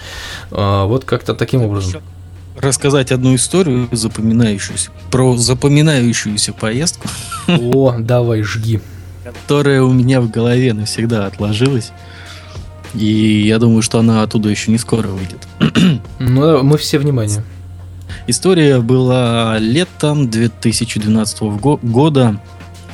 Э, 0.51 0.85
вот 0.85 1.05
как-то 1.05 1.33
таким 1.33 1.63
образом. 1.63 2.01
Рассказать 2.57 3.11
одну 3.11 3.35
историю 3.35 3.89
запоминающуюся, 3.91 4.89
про 5.11 5.35
запоминающуюся 5.35 6.53
поездку. 6.53 7.09
О, 7.47 7.95
давай, 7.99 8.43
жги 8.43 8.79
которая 9.25 9.81
у 9.81 9.91
меня 9.91 10.21
в 10.21 10.29
голове 10.29 10.73
навсегда 10.73 11.25
отложилась. 11.25 11.91
И 12.93 13.43
я 13.45 13.57
думаю, 13.59 13.81
что 13.81 13.99
она 13.99 14.21
оттуда 14.21 14.49
еще 14.49 14.71
не 14.71 14.77
скоро 14.77 15.07
выйдет. 15.07 15.47
Ну, 16.19 16.63
мы 16.63 16.77
все 16.77 16.97
внимание. 16.97 17.43
История 18.27 18.79
была 18.79 19.57
летом 19.59 20.29
2012 20.29 21.41
года, 21.81 22.39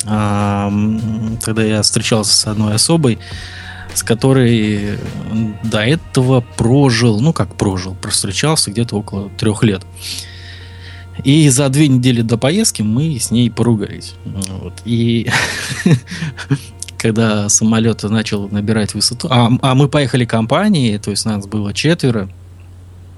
когда 0.04 1.62
я 1.62 1.82
встречался 1.82 2.34
с 2.34 2.46
одной 2.46 2.74
особой, 2.74 3.18
с 3.94 4.02
которой 4.02 4.98
до 5.62 5.80
этого 5.80 6.40
прожил, 6.56 7.20
ну 7.20 7.32
как 7.32 7.54
прожил, 7.54 7.96
встречался 8.08 8.72
где-то 8.72 8.96
около 8.96 9.30
трех 9.30 9.62
лет. 9.62 9.82
И 11.24 11.48
за 11.48 11.68
две 11.68 11.88
недели 11.88 12.22
до 12.22 12.38
поездки 12.38 12.82
мы 12.82 13.18
с 13.18 13.30
ней 13.30 13.50
поругались. 13.50 14.14
Вот. 14.24 14.74
И 14.84 15.28
когда 16.96 17.48
самолет 17.48 18.02
начал 18.04 18.48
набирать 18.48 18.94
высоту, 18.94 19.28
а, 19.30 19.50
а 19.60 19.74
мы 19.74 19.88
поехали 19.88 20.24
компанией, 20.24 20.98
то 20.98 21.10
есть 21.10 21.24
нас 21.24 21.46
было 21.46 21.74
четверо, 21.74 22.28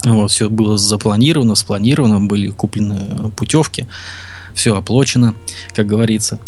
вот, 0.04 0.30
все 0.30 0.50
было 0.50 0.76
запланировано, 0.76 1.54
спланировано, 1.54 2.20
были 2.20 2.48
куплены 2.48 3.30
путевки, 3.37 3.87
все 4.54 4.76
оплачено, 4.76 5.35
как 5.74 5.87
говорится. 5.87 6.38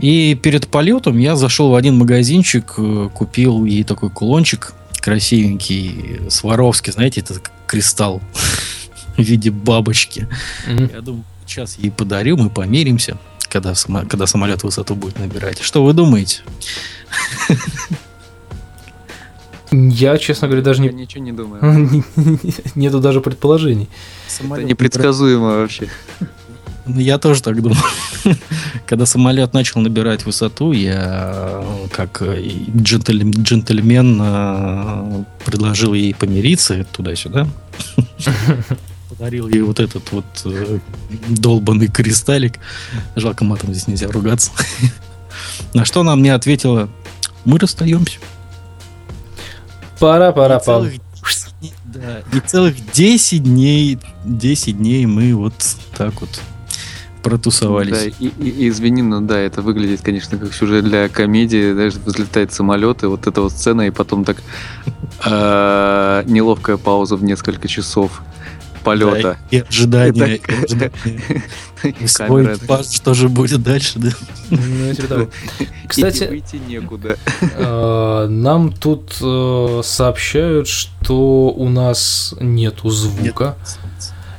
И 0.00 0.34
перед 0.34 0.68
полетом 0.68 1.18
я 1.18 1.36
зашел 1.36 1.70
в 1.70 1.74
один 1.74 1.96
магазинчик, 1.96 2.74
э, 2.76 3.08
купил 3.14 3.64
ей 3.64 3.82
такой 3.82 4.10
кулончик 4.10 4.74
красивенький, 5.00 6.20
Сваровский, 6.28 6.92
знаете, 6.92 7.20
этот 7.20 7.50
кристалл 7.66 8.20
в 9.16 9.22
виде 9.22 9.50
бабочки. 9.50 10.28
Mm-hmm. 10.68 10.94
Я 10.94 11.00
думаю, 11.00 11.24
сейчас 11.46 11.78
ей 11.78 11.90
подарю, 11.90 12.36
мы 12.36 12.50
помиримся, 12.50 13.18
когда, 13.48 13.74
само, 13.74 14.02
когда 14.08 14.26
самолет 14.26 14.62
высоту 14.62 14.94
будет 14.94 15.18
набирать. 15.18 15.60
Что 15.60 15.84
вы 15.84 15.92
думаете? 15.92 16.42
Я, 19.72 20.16
честно 20.18 20.48
говоря, 20.48 20.62
даже 20.62 20.80
не... 20.80 20.88
Я 20.88 20.94
ничего 20.94 21.24
не 21.24 21.32
думаю. 21.32 22.04
Нету 22.74 23.00
даже 23.00 23.20
предположений. 23.20 23.88
Это 24.40 24.62
непредсказуемо 24.62 25.58
вообще. 25.58 25.88
Я 26.86 27.18
тоже 27.18 27.42
так 27.42 27.60
думал. 27.60 27.76
Когда 28.86 29.06
самолет 29.06 29.52
начал 29.54 29.80
набирать 29.80 30.24
высоту, 30.24 30.70
я 30.72 31.64
как 31.90 32.22
джентльмен, 32.22 33.42
джентльмен 33.42 34.20
э, 34.22 35.24
предложил 35.44 35.94
ей 35.94 36.14
помириться 36.14 36.84
туда-сюда 36.92 37.48
подарил 39.08 39.48
ей 39.48 39.62
вот 39.62 39.80
этот 39.80 40.10
вот 40.12 40.24
э, 40.44 40.78
долбанный 41.28 41.88
кристаллик. 41.88 42.58
Жалко, 43.14 43.44
матом 43.44 43.72
здесь 43.72 43.86
нельзя 43.86 44.08
ругаться. 44.08 44.50
На 45.74 45.84
что 45.84 46.00
она 46.00 46.16
мне 46.16 46.34
ответила, 46.34 46.88
мы 47.44 47.58
расстаемся. 47.58 48.18
Пора, 49.98 50.32
пора, 50.32 50.58
пора. 50.58 50.90
Да, 51.84 52.22
и 52.32 52.40
целых 52.40 52.74
10 52.92 53.42
дней, 53.42 53.98
10 54.24 54.76
дней 54.76 55.06
мы 55.06 55.34
вот 55.34 55.54
так 55.96 56.20
вот 56.20 56.28
протусовались. 57.22 57.90
Да, 57.90 58.04
и, 58.04 58.26
и, 58.26 58.48
и 58.48 58.68
извини, 58.68 59.02
но 59.02 59.20
да, 59.20 59.38
это 59.38 59.62
выглядит, 59.62 60.02
конечно, 60.02 60.38
как 60.38 60.52
сюжет 60.52 60.84
для 60.84 61.08
комедии, 61.08 61.72
даже 61.72 61.98
взлетает 61.98 62.52
самолет, 62.52 63.02
и 63.02 63.06
вот 63.06 63.26
эта 63.26 63.40
вот 63.40 63.52
сцена, 63.52 63.82
и 63.82 63.90
потом 63.90 64.24
так 64.24 64.42
э, 65.24 66.22
неловкая 66.26 66.76
пауза 66.76 67.16
в 67.16 67.24
несколько 67.24 67.66
часов 67.66 68.22
полета. 68.86 69.38
Да, 69.50 69.56
и 69.56 69.60
ожидание. 69.60 70.40
Свой 72.06 72.56
что 72.90 73.14
же 73.14 73.28
будет 73.28 73.62
дальше, 73.62 73.98
да? 73.98 74.10
Ну, 74.50 75.28
Кстати, 75.88 76.24
выйти 76.24 76.56
некуда. 76.56 77.18
А, 77.56 78.28
нам 78.28 78.72
тут 78.72 79.16
э, 79.20 79.80
сообщают, 79.84 80.68
что 80.68 81.48
у 81.48 81.68
нас 81.68 82.34
нету 82.40 82.88
звука. 82.90 83.56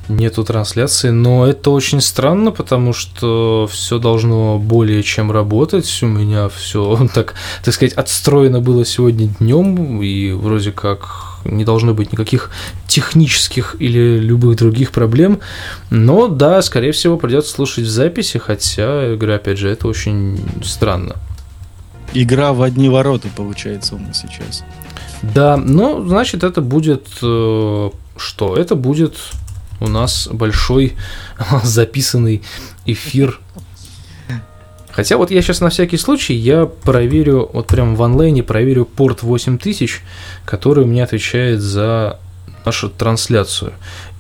нету 0.10 0.46
трансляции, 0.46 1.10
но 1.10 1.46
это 1.46 1.70
очень 1.72 2.00
странно, 2.00 2.52
потому 2.52 2.94
что 2.94 3.68
все 3.70 4.00
должно 4.00 4.58
более 4.58 5.04
чем 5.04 5.32
работать. 5.32 6.00
У 6.02 6.08
меня 6.08 6.48
все 6.48 7.08
так, 7.14 7.36
так 7.64 7.74
сказать, 7.74 7.94
отстроено 7.94 8.62
было 8.62 8.86
сегодня 8.86 9.28
днем, 9.40 10.02
и 10.02 10.32
вроде 10.32 10.72
как 10.72 11.27
не 11.46 11.66
должно 11.66 11.94
быть 11.94 12.12
никаких 12.12 12.52
технических 12.88 13.76
или 13.80 14.20
любых 14.20 14.58
других 14.58 14.92
проблем. 14.92 15.40
Но 15.90 16.28
да, 16.28 16.62
скорее 16.62 16.92
всего, 16.92 17.18
придется 17.18 17.54
слушать 17.54 17.86
в 17.86 17.90
записи, 17.90 18.38
хотя, 18.38 19.16
говорю, 19.16 19.36
опять 19.36 19.58
же, 19.58 19.70
это 19.70 19.88
очень 19.88 20.40
странно. 20.64 21.16
Игра 22.14 22.54
в 22.54 22.62
одни 22.62 22.90
ворота 22.90 23.28
получается 23.36 23.96
у 23.96 24.00
нас 24.00 24.22
сейчас. 24.22 24.64
Да, 25.22 25.58
ну, 25.58 26.08
значит, 26.08 26.44
это 26.44 26.62
будет 26.62 27.08
э, 27.22 27.90
что? 28.18 28.56
Это 28.56 28.76
будет 28.76 29.16
у 29.80 29.88
нас 29.88 30.28
большой 30.32 30.94
записанный 31.64 32.44
эфир. 32.86 33.40
Хотя 34.98 35.18
вот 35.18 35.30
я 35.30 35.44
сейчас 35.44 35.62
на 35.62 35.70
всякий 35.70 35.98
случай, 35.98 36.34
я 36.34 36.66
проверю, 36.66 37.52
вот 37.54 37.68
прям 37.68 37.96
в 37.96 38.02
онлайне 38.02 38.42
проверю 38.42 38.84
порт 38.86 39.22
8000, 39.22 40.02
который 40.44 40.86
у 40.86 40.88
меня 40.88 41.04
отвечает 41.04 41.62
за 41.62 42.20
нашу 42.66 42.90
трансляцию. 42.90 43.74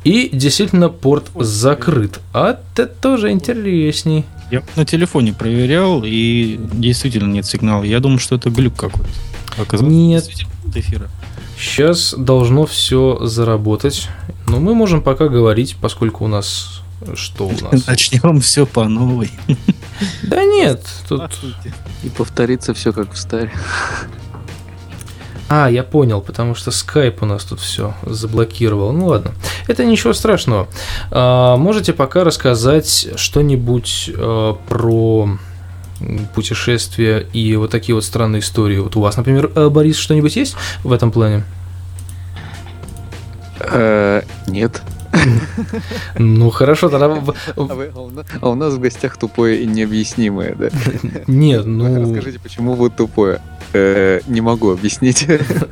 И 0.04 0.30
действительно 0.32 0.90
порт 0.90 1.32
закрыт. 1.34 2.20
А 2.32 2.52
это 2.52 2.86
тоже 2.86 3.32
интересней. 3.32 4.26
Я 4.52 4.62
на 4.76 4.86
телефоне 4.86 5.34
проверял, 5.34 6.04
и 6.06 6.60
действительно 6.74 7.34
нет 7.34 7.48
сигнала. 7.48 7.84
Я 7.84 8.00
думаю, 8.00 8.20
что 8.20 8.36
это 8.36 8.52
глюк 8.52 8.76
какой-то. 8.76 9.10
Оказалось, 9.60 9.92
нет. 9.92 10.30
эфира. 10.76 11.10
Сейчас 11.60 12.14
должно 12.16 12.68
все 12.68 13.18
заработать. 13.24 14.10
Но 14.48 14.60
мы 14.60 14.76
можем 14.76 15.02
пока 15.02 15.28
говорить, 15.28 15.76
поскольку 15.82 16.26
у 16.26 16.28
нас 16.28 16.84
что 17.16 17.48
у 17.48 17.52
нас? 17.52 17.88
Начнем 17.88 18.40
все 18.42 18.66
по 18.66 18.88
новой. 18.88 19.32
Да 20.24 20.44
нет, 20.44 20.86
тут... 21.08 21.32
И 22.04 22.10
повторится 22.10 22.74
все 22.74 22.94
как 22.94 23.14
в 23.14 23.18
старе. 23.18 23.52
А, 25.50 25.70
я 25.70 25.84
понял, 25.84 26.22
потому 26.22 26.56
что 26.56 26.72
скайп 26.72 27.24
у 27.24 27.26
нас 27.26 27.46
тут 27.46 27.60
все 27.60 27.94
заблокировал. 28.04 28.92
Ну 28.92 29.08
ладно, 29.08 29.32
это 29.68 29.86
ничего 29.86 30.14
страшного. 30.14 30.68
А, 31.10 31.56
можете 31.56 31.94
пока 31.94 32.24
рассказать 32.24 33.10
что-нибудь 33.16 34.12
а, 34.16 34.54
про 34.68 35.30
путешествия 36.36 37.26
и 37.34 37.56
вот 37.56 37.72
такие 37.72 37.96
вот 37.96 38.04
странные 38.04 38.42
истории. 38.42 38.78
Вот 38.78 38.96
у 38.96 39.02
вас, 39.02 39.18
например, 39.18 39.52
э, 39.56 39.70
Борис, 39.70 39.98
что-нибудь 39.98 40.36
есть 40.36 40.56
в 40.84 40.92
этом 40.92 41.12
плане? 41.12 41.44
Э, 43.60 44.22
нет. 44.46 44.84
Ну 46.18 46.50
хорошо, 46.50 46.90
тогда... 46.90 47.06
А, 47.08 47.34
а, 47.56 48.24
а 48.42 48.50
у 48.50 48.56
нас 48.56 48.74
в 48.74 48.80
гостях 48.80 49.18
тупое 49.18 49.62
и 49.62 49.66
необъяснимое, 49.66 50.56
да? 50.56 50.70
Нет, 51.28 51.66
ну... 51.66 52.02
Расскажите, 52.02 52.40
почему 52.40 52.74
вы 52.74 52.90
тупое? 52.90 53.42
Э, 53.74 54.22
не 54.28 54.42
могу 54.42 54.72
объяснить. 54.72 55.28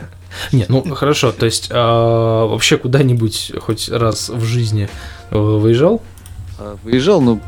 Нет, 0.52 0.70
ну 0.70 0.84
хорошо, 0.94 1.32
то 1.32 1.46
есть 1.46 1.70
вообще 1.72 2.78
куда-нибудь 2.78 3.54
хоть 3.62 3.90
раз 3.90 4.30
в 4.30 4.44
жизни 4.44 4.90
выезжал? 5.32 6.02
Выезжал, 6.84 7.22
ну 7.22 7.40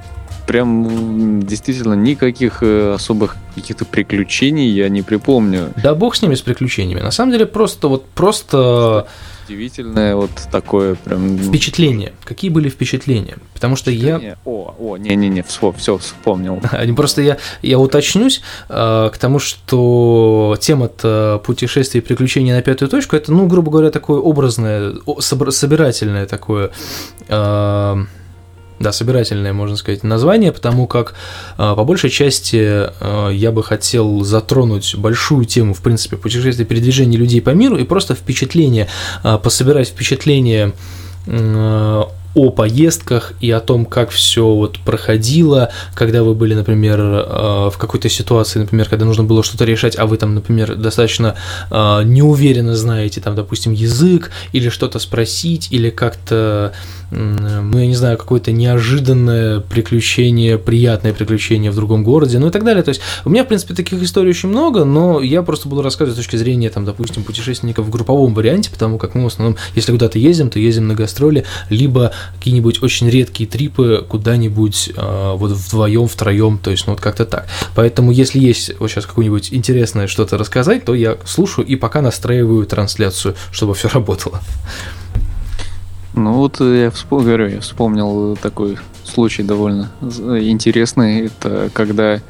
прям 0.47 1.43
действительно 1.43 1.93
никаких 1.93 2.63
э, 2.63 2.93
особых 2.93 3.35
каких-то 3.53 3.85
приключений 3.85 4.69
я 4.69 4.89
не 4.89 5.03
припомню. 5.03 5.73
Да 5.83 5.93
бог 5.93 6.15
с 6.15 6.21
ними 6.21 6.35
с 6.35 6.41
приключениями. 6.41 7.01
На 7.01 7.11
самом 7.11 7.33
деле 7.33 7.45
просто 7.45 7.89
вот 7.89 8.05
просто 8.05 9.07
удивительное 9.47 10.15
вот 10.15 10.31
такое 10.51 10.95
прям... 10.95 11.37
Впечатление. 11.37 12.13
Какие 12.23 12.51
были 12.51 12.69
впечатления? 12.69 13.37
Потому 13.53 13.75
что 13.75 13.91
я... 13.91 14.37
О, 14.45 14.75
о, 14.77 14.97
не-не-не, 14.97 15.43
все, 15.43 15.71
все 15.71 15.97
вспомнил. 15.97 16.61
Просто 16.95 17.21
я, 17.21 17.37
я 17.61 17.79
уточнюсь 17.79 18.41
э, 18.69 19.09
к 19.13 19.17
тому, 19.17 19.39
что 19.39 20.57
тема-то 20.59 21.41
путешествия 21.45 22.01
и 22.01 22.03
приключения 22.03 22.55
на 22.55 22.61
пятую 22.61 22.89
точку, 22.89 23.15
это, 23.15 23.31
ну, 23.31 23.47
грубо 23.47 23.71
говоря, 23.71 23.91
такое 23.91 24.19
образное, 24.19 24.93
собирательное 25.19 26.25
такое... 26.25 26.71
Э, 27.29 28.03
да, 28.79 28.91
собирательное, 28.91 29.53
можно 29.53 29.75
сказать, 29.75 30.03
название, 30.03 30.51
потому 30.51 30.87
как 30.87 31.13
э, 31.57 31.73
по 31.75 31.83
большей 31.83 32.09
части 32.09 32.57
э, 32.59 33.29
я 33.33 33.51
бы 33.51 33.63
хотел 33.63 34.23
затронуть 34.23 34.95
большую 34.95 35.45
тему, 35.45 35.73
в 35.73 35.81
принципе, 35.81 36.17
путешествия 36.17 36.65
передвижения 36.65 37.17
людей 37.17 37.41
по 37.41 37.51
миру 37.51 37.77
и 37.77 37.83
просто 37.83 38.13
впечатление, 38.13 38.87
э, 39.23 39.37
пособирать 39.41 39.89
впечатление 39.89 40.73
о 42.37 42.51
поездках 42.51 43.33
и 43.41 43.49
о 43.51 43.59
том, 43.59 43.85
как 43.85 44.11
все 44.11 44.45
вот 44.45 44.79
проходило, 44.79 45.69
когда 45.95 46.23
вы 46.23 46.35
были, 46.35 46.53
например, 46.53 46.97
в 46.99 47.73
какой-то 47.77 48.09
ситуации, 48.09 48.59
например, 48.59 48.87
когда 48.87 49.05
нужно 49.05 49.23
было 49.23 49.43
что-то 49.43 49.65
решать, 49.65 49.97
а 49.97 50.05
вы 50.05 50.17
там, 50.17 50.35
например, 50.35 50.75
достаточно 50.75 51.35
неуверенно 51.71 52.75
знаете, 52.75 53.21
там, 53.21 53.35
допустим, 53.35 53.73
язык 53.73 54.31
или 54.53 54.69
что-то 54.69 54.99
спросить, 54.99 55.69
или 55.71 55.89
как-то 55.89 56.73
ну, 57.09 57.79
я 57.79 57.87
не 57.87 57.95
знаю, 57.95 58.17
какое-то 58.17 58.51
неожиданное 58.51 59.61
приключение, 59.61 60.57
приятное 60.57 61.13
приключение 61.13 61.71
в 61.71 61.75
другом 61.75 62.03
городе, 62.03 62.37
ну 62.37 62.47
и 62.47 62.51
так 62.51 62.65
далее. 62.65 62.83
То 62.83 62.89
есть 62.89 63.01
у 63.23 63.29
меня, 63.29 63.45
в 63.45 63.47
принципе, 63.47 63.73
таких 63.73 64.01
историй 64.03 64.31
очень 64.31 64.49
много, 64.49 64.83
но 64.83 65.21
я 65.21 65.41
просто 65.41 65.69
буду 65.69 65.81
рассказывать 65.81 66.15
с 66.15 66.17
точки 66.17 66.35
зрения, 66.35 66.69
там, 66.69 66.83
допустим, 66.83 67.23
путешественников 67.23 67.85
в 67.85 67.89
групповом 67.89 68.33
варианте, 68.33 68.69
потому 68.71 68.97
как 68.97 69.15
мы 69.15 69.23
в 69.23 69.27
основном, 69.27 69.55
если 69.73 69.93
куда-то 69.93 70.19
ездим, 70.19 70.49
то 70.49 70.59
ездим 70.59 70.87
на 70.87 70.95
гастроли, 70.95 71.45
либо 71.69 72.11
какие-нибудь 72.35 72.83
очень 72.83 73.09
редкие 73.09 73.49
трипы 73.49 74.05
куда-нибудь 74.07 74.91
э, 74.95 75.33
вот 75.35 75.51
вдвоем, 75.51 76.07
втроем, 76.07 76.57
то 76.57 76.71
есть, 76.71 76.87
ну 76.87 76.93
вот 76.93 77.01
как-то 77.01 77.25
так. 77.25 77.47
Поэтому, 77.75 78.11
если 78.11 78.39
есть 78.39 78.79
вот 78.79 78.89
сейчас 78.89 79.05
какое-нибудь 79.05 79.53
интересное 79.53 80.07
что-то 80.07 80.37
рассказать, 80.37 80.85
то 80.85 80.93
я 80.93 81.17
слушаю 81.25 81.65
и 81.67 81.75
пока 81.75 82.01
настраиваю 82.01 82.65
трансляцию, 82.65 83.35
чтобы 83.51 83.73
все 83.73 83.87
работало. 83.89 84.41
Ну 86.13 86.33
вот 86.33 86.59
я 86.59 86.89
вспомнил, 86.89 87.27
говорю, 87.27 87.47
я 87.47 87.61
вспомнил 87.61 88.35
такой 88.37 88.77
случай 89.03 89.43
довольно 89.43 89.91
интересный. 90.01 91.27
Это 91.27 91.69
когда 91.73 92.21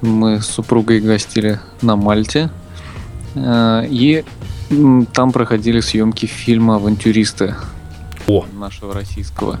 мы 0.00 0.40
с 0.40 0.46
супругой 0.46 1.00
гостили 1.00 1.60
на 1.82 1.96
Мальте, 1.96 2.50
э, 3.34 3.86
и 3.90 4.24
там 5.12 5.32
проходили 5.32 5.80
съемки 5.80 6.26
фильма 6.26 6.76
«Авантюристы» 6.76 7.56
О. 8.30 8.46
нашего 8.52 8.94
российского. 8.94 9.58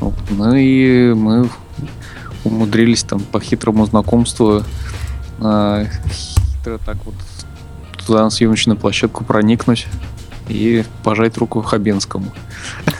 Вот. 0.00 0.14
Ну 0.30 0.54
и 0.54 1.14
мы 1.14 1.48
умудрились 2.44 3.02
там 3.04 3.20
по 3.20 3.40
хитрому 3.40 3.86
знакомству 3.86 4.62
э, 5.40 5.86
хитро 6.10 6.78
так 6.84 6.98
вот 7.04 7.14
туда 8.06 8.24
на 8.24 8.30
съемочную 8.30 8.76
площадку 8.76 9.24
проникнуть 9.24 9.86
и 10.48 10.84
пожать 11.02 11.38
руку 11.38 11.62
Хабенскому. 11.62 12.32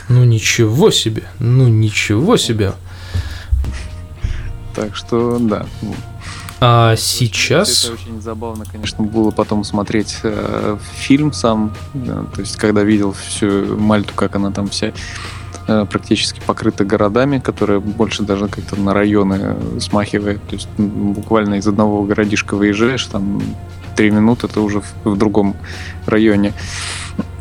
Ну 0.09 0.23
ничего 0.23 0.91
себе, 0.91 1.23
ну 1.39 1.67
ничего 1.67 2.37
себе. 2.37 2.73
Так 4.75 4.95
что, 4.95 5.37
да. 5.39 5.65
А 6.61 6.95
сейчас... 6.95 7.85
Это 7.85 7.93
очень 7.93 8.21
забавно, 8.21 8.65
конечно, 8.65 9.03
было 9.03 9.31
потом 9.31 9.63
смотреть 9.63 10.17
э, 10.23 10.77
фильм 10.93 11.33
сам, 11.33 11.73
э, 11.93 12.25
то 12.33 12.41
есть 12.41 12.55
когда 12.55 12.83
видел 12.83 13.13
всю 13.13 13.77
Мальту, 13.77 14.13
как 14.15 14.35
она 14.35 14.51
там 14.51 14.69
вся 14.69 14.93
э, 15.67 15.85
практически 15.89 16.41
покрыта 16.45 16.85
городами, 16.85 17.39
которые 17.39 17.79
больше 17.81 18.23
даже 18.23 18.47
как-то 18.47 18.77
на 18.77 18.93
районы 18.93 19.37
э, 19.41 19.79
смахивает. 19.81 20.41
То 20.47 20.55
есть 20.55 20.69
буквально 20.77 21.55
из 21.55 21.67
одного 21.67 22.03
городишка 22.03 22.55
выезжаешь, 22.55 23.05
там 23.05 23.41
три 23.95 24.11
минуты 24.11 24.47
ты 24.47 24.59
уже 24.61 24.81
в, 24.81 24.93
в 25.03 25.17
другом 25.17 25.55
районе. 26.05 26.53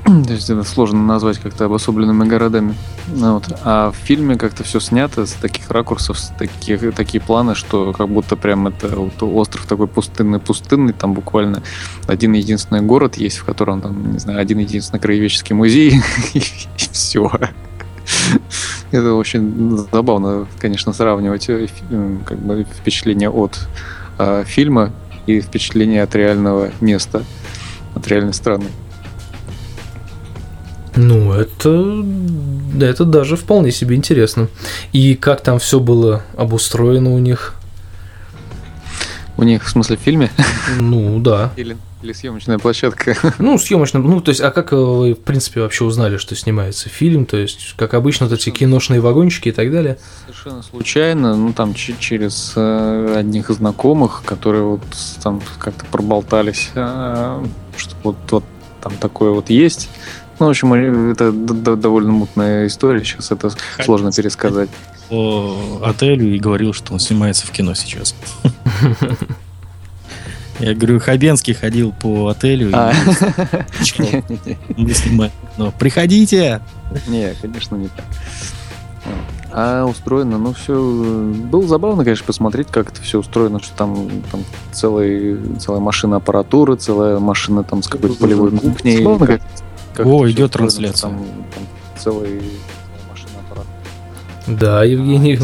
То 0.05 0.33
есть 0.33 0.51
это 0.51 0.65
сложно 0.65 1.03
назвать 1.03 1.39
как-то 1.39 1.65
обособленными 1.65 2.29
городами. 2.29 2.75
Ну, 3.09 3.35
вот. 3.35 3.45
А 3.65 3.91
в 3.91 3.97
фильме 3.97 4.37
как-то 4.37 4.63
все 4.63 4.79
снято 4.79 5.25
с 5.25 5.33
таких 5.33 5.71
ракурсов, 5.71 6.19
с 6.19 6.29
таких, 6.29 6.95
такие 6.95 7.23
планы, 7.23 7.55
что 7.55 7.93
как 7.95 8.09
будто 8.09 8.37
прям 8.37 8.67
это 8.67 8.89
вот 8.89 9.23
остров 9.23 9.65
такой 9.67 9.87
пустынный-пустынный, 9.87 10.93
там 10.93 11.15
буквально 11.15 11.63
один 12.07 12.35
единственный 12.35 12.83
город 12.83 13.17
есть, 13.17 13.39
в 13.39 13.45
котором 13.45 13.81
там, 13.81 14.13
не 14.13 14.19
знаю, 14.19 14.41
один 14.41 14.59
единственный 14.59 15.01
краеведческий 15.01 15.55
музей, 15.55 16.03
и 16.35 16.43
все. 16.93 17.31
Это 18.91 19.15
очень 19.15 19.87
забавно, 19.91 20.47
конечно, 20.59 20.93
сравнивать 20.93 21.49
э, 21.49 21.67
как 22.27 22.39
бы, 22.39 22.67
впечатление 22.79 23.31
от 23.31 23.59
э, 24.19 24.45
фильма 24.47 24.93
и 25.27 25.41
впечатление 25.41 26.03
от 26.03 26.15
реального 26.15 26.71
места, 26.83 27.25
от 27.95 28.07
реальной 28.07 28.35
страны. 28.35 28.67
Ну, 30.97 31.33
это, 31.33 32.05
это 32.81 33.05
даже 33.05 33.37
вполне 33.37 33.73
себе 33.73 33.97
интересно. 33.97 34.49
И 34.93 35.15
как 35.15 35.41
там 35.41 35.59
все 35.59 35.81
было 35.81 36.23
обустроено 36.37 37.13
у 37.13 37.19
них? 37.19 37.55
У 39.37 39.43
них, 39.43 39.65
в 39.65 39.69
смысле, 39.71 39.97
в 39.97 40.01
фильме? 40.01 40.31
Ну, 40.79 41.19
да. 41.19 41.53
Или, 41.57 41.77
Или 42.03 42.13
съемочная 42.13 42.59
площадка. 42.59 43.17
Ну, 43.41 43.59
съемочная, 43.59 44.01
ну, 44.01 44.21
то 44.21 44.29
есть, 44.29 44.41
а 44.41 44.53
как 44.53 44.71
вы, 44.71 45.15
в 45.15 45.19
принципе, 45.19 45.61
вообще 45.61 45.85
узнали, 45.85 46.19
что 46.19 46.37
снимается 46.37 46.89
фильм? 46.89 47.27
То 47.27 47.39
есть, 47.39 47.75
как 47.77 47.95
обычно, 47.95 48.27
вот 48.27 48.39
эти 48.39 48.51
киношные 48.51 49.01
вагончики 49.01 49.49
и 49.49 49.53
так 49.53 49.73
далее? 49.73 49.99
Совершенно 50.27 50.63
случайно, 50.63 51.35
ну, 51.35 51.53
там 51.53 51.75
через 51.75 52.53
э, 52.55 53.17
одних 53.19 53.51
знакомых, 53.51 54.23
которые 54.25 54.63
вот 54.63 54.83
там 55.21 55.43
как-то 55.59 55.85
проболтались, 55.87 56.71
э, 56.77 57.45
что 57.77 57.97
вот, 58.05 58.17
вот 58.31 58.45
там 58.81 58.93
такое 58.99 59.31
вот 59.31 59.51
есть. 59.51 59.89
Ну, 60.39 60.47
в 60.47 60.49
общем, 60.49 60.75
это 61.13 61.33
довольно 61.33 62.13
мутная 62.13 62.67
история, 62.67 63.05
сейчас 63.05 63.31
это 63.31 63.51
сложно 63.83 64.13
пересказать. 64.13 64.69
По 65.09 65.57
отелю 65.85 66.35
и 66.35 66.39
говорил, 66.39 66.73
что 66.73 66.95
он 66.95 67.01
снимается 67.01 67.47
в 67.47 67.51
кино 67.51 67.75
сейчас. 67.75 68.15
Я 70.61 70.75
говорю, 70.75 71.01
Хабенский 71.01 71.53
ходил 71.53 71.93
по 71.93 72.29
отелю. 72.29 72.71
А. 72.73 72.93
Мы 74.77 74.95
снимаем. 74.95 75.33
Но 75.57 75.73
приходите! 75.73 76.61
Не, 77.07 77.35
конечно, 77.41 77.77
не 77.77 77.89
так. 77.89 78.05
А 79.57 79.85
устроено, 79.85 80.37
ну 80.37 80.53
все, 80.53 80.75
было 80.75 81.69
забавно, 81.69 82.03
конечно, 82.03 82.27
посмотреть, 82.27 82.69
как 82.69 82.91
это 82.91 83.01
все 83.01 83.21
устроено, 83.21 83.61
что 83.63 83.77
там, 83.77 84.09
там 84.33 84.43
целый, 84.73 85.39
целая 85.61 85.81
машина 85.81 86.17
аппаратуры, 86.17 86.75
целая 86.75 87.21
машина 87.21 87.63
там 87.63 87.81
с 87.83 87.87
какой-то 87.87 88.17
полевой 88.17 88.51
кухней. 88.51 88.97
Забавно, 88.97 89.27
как, 89.27 89.43
как 89.95 90.07
О, 90.07 90.29
идет 90.31 90.53
трансляция. 90.53 91.11
Там, 91.11 91.25
там 91.55 91.67
целый 91.99 92.43
да, 94.47 94.85
Евгений, 94.85 95.39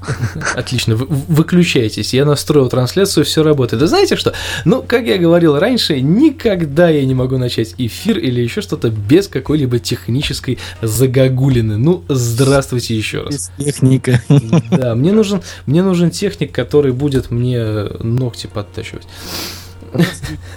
отлично, 0.56 0.96
выключайтесь, 0.96 2.12
я 2.12 2.24
настроил 2.24 2.68
трансляцию, 2.68 3.24
все 3.24 3.44
работает. 3.44 3.80
Да 3.80 3.86
знаете 3.86 4.16
что? 4.16 4.32
Ну, 4.64 4.82
как 4.82 5.06
я 5.06 5.16
говорил 5.16 5.58
раньше, 5.58 6.00
никогда 6.00 6.90
я 6.90 7.04
не 7.04 7.14
могу 7.14 7.38
начать 7.38 7.74
эфир 7.78 8.18
или 8.18 8.40
еще 8.40 8.60
что-то 8.60 8.90
без 8.90 9.28
какой-либо 9.28 9.78
технической 9.78 10.58
загогулины. 10.80 11.76
Ну, 11.76 12.04
здравствуйте 12.08 12.96
еще 12.96 13.22
раз. 13.22 13.52
Без 13.58 13.66
техника. 13.66 14.20
Да, 14.70 14.94
мне 14.94 15.12
нужен, 15.12 15.42
мне 15.66 15.82
нужен 15.82 16.10
техник, 16.10 16.52
который 16.52 16.92
будет 16.92 17.30
мне 17.30 17.62
ногти 18.00 18.48
подтачивать. 18.48 19.06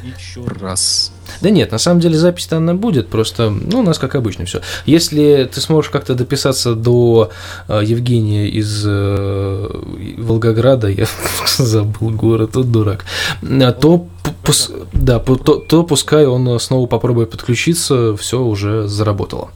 Еще 0.03 0.43
раз. 0.59 1.11
Да 1.41 1.49
нет, 1.49 1.71
на 1.71 1.77
самом 1.77 1.99
деле 1.99 2.17
запись-то 2.17 2.57
она 2.57 2.73
будет, 2.73 3.07
просто, 3.07 3.49
ну, 3.49 3.79
у 3.79 3.83
нас 3.83 3.99
как 3.99 4.15
обычно 4.15 4.45
все. 4.45 4.61
Если 4.85 5.49
ты 5.53 5.61
сможешь 5.61 5.91
как-то 5.91 6.15
дописаться 6.15 6.75
до 6.75 7.31
э, 7.67 7.81
Евгения 7.83 8.47
из 8.47 8.83
э, 8.85 9.69
Волгограда, 10.17 10.87
я 10.87 11.07
забыл 11.57 12.11
город, 12.11 12.55
вот 12.55 12.71
дурак, 12.71 13.05
э, 13.41 13.71
то, 13.71 14.07
пус, 14.43 14.71
да, 14.93 15.19
то, 15.19 15.35
то 15.35 15.83
пускай 15.83 16.25
он 16.25 16.59
снова 16.59 16.87
попробует 16.87 17.31
подключиться, 17.31 18.15
все 18.15 18.41
уже 18.41 18.87
заработало. 18.87 19.49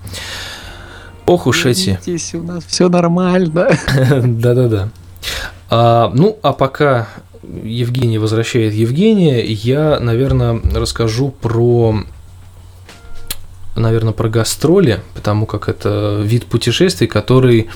Ох 1.25 1.45
уж 1.45 1.65
эти. 1.67 1.99
у 2.33 2.41
нас 2.41 2.63
все 2.65 2.89
нормально. 2.89 3.69
Да-да-да. 4.23 4.89
А, 5.69 6.11
ну, 6.13 6.39
а 6.41 6.53
пока 6.53 7.07
Евгений 7.43 8.17
возвращает 8.17 8.73
Евгения, 8.73 9.43
я, 9.45 9.99
наверное, 9.99 10.61
расскажу 10.73 11.29
про 11.29 12.03
наверное, 13.75 14.13
про 14.13 14.29
гастроли, 14.29 15.01
потому 15.15 15.45
как 15.45 15.69
это 15.69 16.21
вид 16.23 16.45
путешествий, 16.45 17.07
который... 17.07 17.69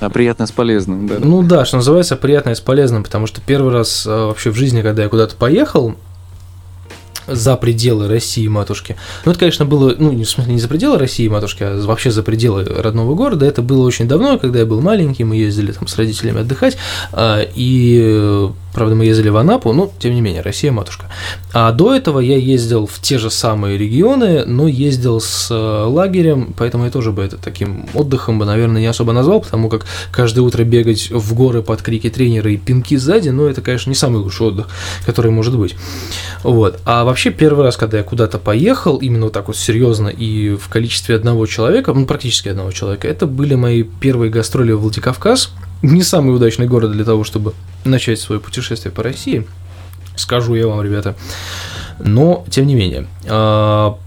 А 0.00 0.10
приятное 0.10 0.46
с 0.46 0.52
полезным, 0.52 1.08
да. 1.08 1.16
Ну 1.18 1.42
да, 1.42 1.64
что 1.64 1.76
называется, 1.76 2.16
приятное 2.16 2.54
с 2.54 2.60
полезным, 2.60 3.02
потому 3.02 3.26
что 3.26 3.40
первый 3.40 3.72
раз 3.72 4.06
а, 4.06 4.28
вообще 4.28 4.50
в 4.50 4.54
жизни, 4.54 4.80
когда 4.80 5.02
я 5.02 5.08
куда-то 5.08 5.34
поехал, 5.34 5.96
за 7.26 7.56
пределы 7.56 8.08
России 8.08 8.46
матушки. 8.48 8.96
Ну, 9.24 9.32
это, 9.32 9.40
конечно, 9.40 9.64
было, 9.64 9.94
ну, 9.98 10.10
в 10.10 10.24
смысле 10.24 10.54
не 10.54 10.60
за 10.60 10.68
пределы 10.68 10.98
России 10.98 11.28
матушки, 11.28 11.62
а 11.62 11.80
вообще 11.84 12.10
за 12.10 12.22
пределы 12.22 12.64
родного 12.64 13.14
города. 13.14 13.46
Это 13.46 13.62
было 13.62 13.86
очень 13.86 14.08
давно, 14.08 14.38
когда 14.38 14.60
я 14.60 14.66
был 14.66 14.80
маленький, 14.80 15.24
мы 15.24 15.36
ездили 15.36 15.72
там 15.72 15.86
с 15.86 15.96
родителями 15.96 16.40
отдыхать, 16.40 16.76
а, 17.12 17.40
и 17.54 18.50
Правда, 18.72 18.94
мы 18.94 19.04
ездили 19.04 19.28
в 19.28 19.36
Анапу, 19.36 19.72
но 19.72 19.92
тем 19.98 20.14
не 20.14 20.20
менее, 20.20 20.42
Россия 20.42 20.72
матушка. 20.72 21.06
А 21.52 21.72
до 21.72 21.94
этого 21.94 22.20
я 22.20 22.36
ездил 22.36 22.86
в 22.86 23.00
те 23.00 23.18
же 23.18 23.30
самые 23.30 23.76
регионы, 23.76 24.44
но 24.46 24.66
ездил 24.66 25.20
с 25.20 25.50
э, 25.50 25.54
лагерем, 25.54 26.54
поэтому 26.56 26.84
я 26.84 26.90
тоже 26.90 27.12
бы 27.12 27.22
это 27.22 27.36
таким 27.36 27.86
отдыхом 27.92 28.38
бы, 28.38 28.46
наверное, 28.46 28.80
не 28.80 28.86
особо 28.86 29.12
назвал, 29.12 29.40
потому 29.40 29.68
как 29.68 29.84
каждое 30.10 30.40
утро 30.40 30.64
бегать 30.64 31.10
в 31.10 31.34
горы 31.34 31.62
под 31.62 31.82
крики 31.82 32.08
тренера 32.08 32.50
и 32.50 32.56
пинки 32.56 32.96
сзади, 32.96 33.28
ну, 33.28 33.46
это, 33.46 33.60
конечно, 33.60 33.90
не 33.90 33.96
самый 33.96 34.18
лучший 34.18 34.46
отдых, 34.46 34.68
который 35.04 35.30
может 35.30 35.56
быть. 35.56 35.76
Вот. 36.42 36.80
А 36.86 37.04
вообще, 37.04 37.30
первый 37.30 37.64
раз, 37.64 37.76
когда 37.76 37.98
я 37.98 38.04
куда-то 38.04 38.38
поехал, 38.38 38.96
именно 38.96 39.24
вот 39.24 39.34
так 39.34 39.48
вот 39.48 39.56
серьезно 39.56 40.08
и 40.08 40.56
в 40.56 40.68
количестве 40.68 41.16
одного 41.16 41.46
человека, 41.46 41.92
ну, 41.92 42.06
практически 42.06 42.48
одного 42.48 42.72
человека, 42.72 43.06
это 43.06 43.26
были 43.26 43.54
мои 43.54 43.82
первые 43.82 44.30
гастроли 44.30 44.72
в 44.72 44.80
Владикавказ, 44.80 45.52
не 45.82 46.02
самый 46.02 46.34
удачный 46.34 46.66
город 46.66 46.92
для 46.92 47.04
того, 47.04 47.24
чтобы 47.24 47.54
начать 47.84 48.20
свое 48.20 48.40
путешествие 48.40 48.92
по 48.92 49.02
России, 49.02 49.46
скажу 50.16 50.54
я 50.54 50.66
вам, 50.66 50.82
ребята. 50.82 51.14
Но, 51.98 52.44
тем 52.50 52.66
не 52.66 52.74
менее, 52.74 53.06
а, 53.28 53.98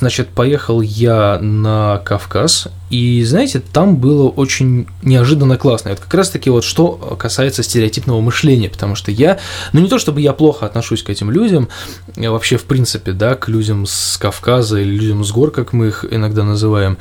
значит, 0.00 0.28
поехал 0.28 0.80
я 0.80 1.38
на 1.40 2.00
Кавказ, 2.04 2.68
и, 2.90 3.24
знаете, 3.24 3.60
там 3.60 3.96
было 3.96 4.28
очень 4.28 4.86
неожиданно 5.02 5.56
классно. 5.56 5.90
Вот 5.90 6.00
как 6.00 6.14
раз-таки 6.14 6.50
вот 6.50 6.64
что 6.64 6.92
касается 7.18 7.62
стереотипного 7.62 8.20
мышления, 8.20 8.68
потому 8.68 8.94
что 8.94 9.10
я, 9.10 9.38
ну 9.72 9.80
не 9.80 9.88
то 9.88 9.98
чтобы 9.98 10.20
я 10.20 10.32
плохо 10.32 10.66
отношусь 10.66 11.02
к 11.02 11.10
этим 11.10 11.30
людям, 11.30 11.68
вообще 12.16 12.56
в 12.56 12.64
принципе, 12.64 13.12
да, 13.12 13.34
к 13.34 13.48
людям 13.48 13.86
с 13.86 14.16
Кавказа 14.18 14.78
или 14.78 14.90
людям 14.90 15.24
с 15.24 15.32
гор, 15.32 15.50
как 15.50 15.72
мы 15.72 15.88
их 15.88 16.04
иногда 16.10 16.44
называем, 16.44 16.98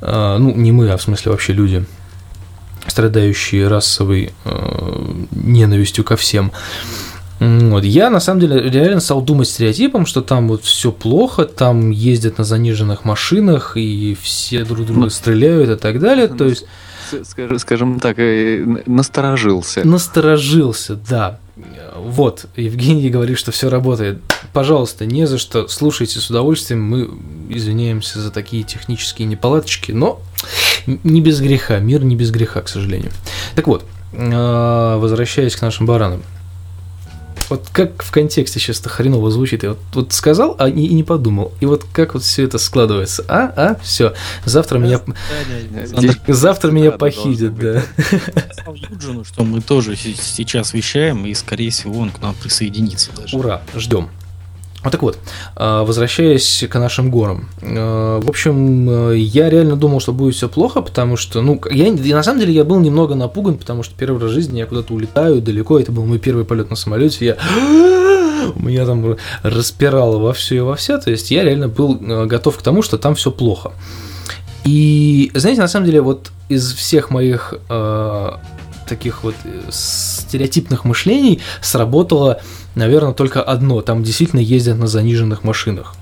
а, 0.00 0.38
ну 0.38 0.54
не 0.54 0.72
мы, 0.72 0.90
а 0.90 0.96
в 0.96 1.02
смысле 1.02 1.32
вообще 1.32 1.52
люди, 1.52 1.84
страдающие 2.88 3.68
расовой 3.68 4.32
э, 4.44 5.24
ненавистью 5.32 6.04
ко 6.04 6.16
всем. 6.16 6.52
Вот. 7.38 7.84
Я 7.84 8.08
на 8.10 8.20
самом 8.20 8.40
деле 8.40 8.70
реально 8.70 9.00
стал 9.00 9.20
думать 9.20 9.48
стереотипом, 9.48 10.06
что 10.06 10.22
там 10.22 10.48
вот 10.48 10.64
все 10.64 10.90
плохо, 10.90 11.44
там 11.44 11.90
ездят 11.90 12.38
на 12.38 12.44
заниженных 12.44 13.04
машинах 13.04 13.76
и 13.76 14.16
все 14.20 14.64
друг 14.64 14.86
друга 14.86 15.02
ну, 15.02 15.10
стреляют 15.10 15.70
и 15.70 15.76
так 15.76 16.00
далее. 16.00 16.28
То 16.28 16.44
есть 16.44 16.64
скажем 17.58 18.00
так, 18.00 18.18
э, 18.18 18.64
насторожился. 18.86 19.86
Насторожился, 19.86 20.96
да. 20.96 21.38
Вот, 21.96 22.46
Евгений 22.56 23.08
говорит, 23.08 23.38
что 23.38 23.50
все 23.50 23.70
работает. 23.70 24.18
Пожалуйста, 24.52 25.06
не 25.06 25.26
за 25.26 25.38
что, 25.38 25.68
слушайте 25.68 26.18
с 26.20 26.28
удовольствием. 26.28 26.82
Мы 26.82 27.08
извиняемся 27.48 28.20
за 28.20 28.30
такие 28.30 28.62
технические 28.62 29.26
неполадочки, 29.26 29.92
но 29.92 30.20
не 30.86 31.20
без 31.20 31.40
греха, 31.40 31.78
мир 31.78 32.04
не 32.04 32.16
без 32.16 32.30
греха, 32.30 32.62
к 32.62 32.68
сожалению. 32.68 33.10
Так 33.54 33.66
вот, 33.66 33.84
э, 34.12 34.96
возвращаясь 34.98 35.56
к 35.56 35.62
нашим 35.62 35.86
баранам. 35.86 36.22
Вот 37.48 37.68
как 37.72 38.02
в 38.02 38.10
контексте 38.10 38.58
сейчас 38.58 38.80
это 38.80 38.88
хреново 38.88 39.30
звучит. 39.30 39.62
Я 39.62 39.70
вот, 39.70 39.78
вот 39.92 40.12
сказал, 40.12 40.56
а 40.58 40.68
и, 40.68 40.84
и 40.84 40.94
не 40.94 41.04
подумал. 41.04 41.52
И 41.60 41.66
вот 41.66 41.84
как 41.92 42.14
вот 42.14 42.24
все 42.24 42.44
это 42.44 42.58
складывается. 42.58 43.24
А, 43.28 43.52
а, 43.56 43.76
все. 43.82 44.14
Завтра 44.44 44.78
меня... 44.78 45.00
Завтра 46.26 46.72
меня 46.72 46.90
похитят, 46.92 47.56
да. 47.56 47.82
Юджину, 48.90 49.24
что 49.24 49.44
мы 49.44 49.60
тоже 49.60 49.96
сейчас 49.96 50.74
вещаем, 50.74 51.24
и, 51.26 51.34
скорее 51.34 51.70
всего, 51.70 52.00
он 52.00 52.10
к 52.10 52.20
нам 52.20 52.34
присоединится 52.34 53.12
даже. 53.16 53.36
Ура, 53.36 53.62
ждем. 53.76 54.08
Вот 54.86 54.92
так 54.92 55.02
вот, 55.02 55.18
а, 55.56 55.82
возвращаясь 55.82 56.64
к 56.70 56.78
нашим 56.78 57.10
горам. 57.10 57.48
А, 57.60 58.20
в 58.20 58.28
общем, 58.28 59.12
я 59.14 59.50
реально 59.50 59.74
думал, 59.74 59.98
что 59.98 60.12
будет 60.12 60.36
все 60.36 60.48
плохо, 60.48 60.80
потому 60.80 61.16
что, 61.16 61.42
ну, 61.42 61.60
я, 61.72 61.90
на 61.90 62.22
самом 62.22 62.38
деле 62.38 62.52
я 62.52 62.62
был 62.62 62.78
немного 62.78 63.16
напуган, 63.16 63.58
потому 63.58 63.82
что 63.82 63.96
первый 63.96 64.22
раз 64.22 64.30
в 64.30 64.34
жизни 64.34 64.60
я 64.60 64.66
куда-то 64.66 64.94
улетаю 64.94 65.42
далеко, 65.42 65.80
это 65.80 65.90
был 65.90 66.06
мой 66.06 66.20
первый 66.20 66.44
полет 66.44 66.70
на 66.70 66.76
самолете, 66.76 67.26
я 67.26 67.36
у 68.54 68.62
меня 68.62 68.86
там 68.86 69.16
распирало 69.42 70.18
во 70.18 70.32
все 70.32 70.54
и 70.54 70.60
во 70.60 70.76
вся, 70.76 70.98
то 70.98 71.10
есть 71.10 71.32
я 71.32 71.42
реально 71.42 71.66
был 71.66 71.98
а, 72.00 72.26
готов 72.26 72.56
к 72.56 72.62
тому, 72.62 72.82
что 72.82 72.96
там 72.96 73.16
все 73.16 73.32
плохо. 73.32 73.72
И, 74.62 75.32
знаете, 75.34 75.62
на 75.62 75.68
самом 75.68 75.86
деле, 75.86 76.00
вот 76.00 76.30
из 76.48 76.72
всех 76.72 77.10
моих 77.10 77.54
э, 77.68 78.30
таких 78.86 79.24
вот 79.24 79.34
э, 79.44 79.62
стереотипных 79.70 80.84
мышлений 80.84 81.40
сработало 81.60 82.40
наверное, 82.76 83.14
только 83.14 83.42
одно. 83.42 83.82
Там 83.82 84.04
действительно 84.04 84.40
ездят 84.40 84.78
на 84.78 84.86
заниженных 84.86 85.42
машинах. 85.42 85.96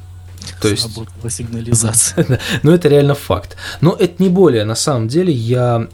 То 0.60 0.68
есть... 0.68 0.90
сигнализация. 1.30 2.38
Но 2.62 2.74
это 2.74 2.88
реально 2.88 3.14
факт. 3.14 3.56
Но 3.80 3.96
это 3.98 4.22
не 4.22 4.28
более. 4.28 4.64
На 4.64 4.74
самом 4.74 5.08
деле 5.08 5.32
я 5.32 5.88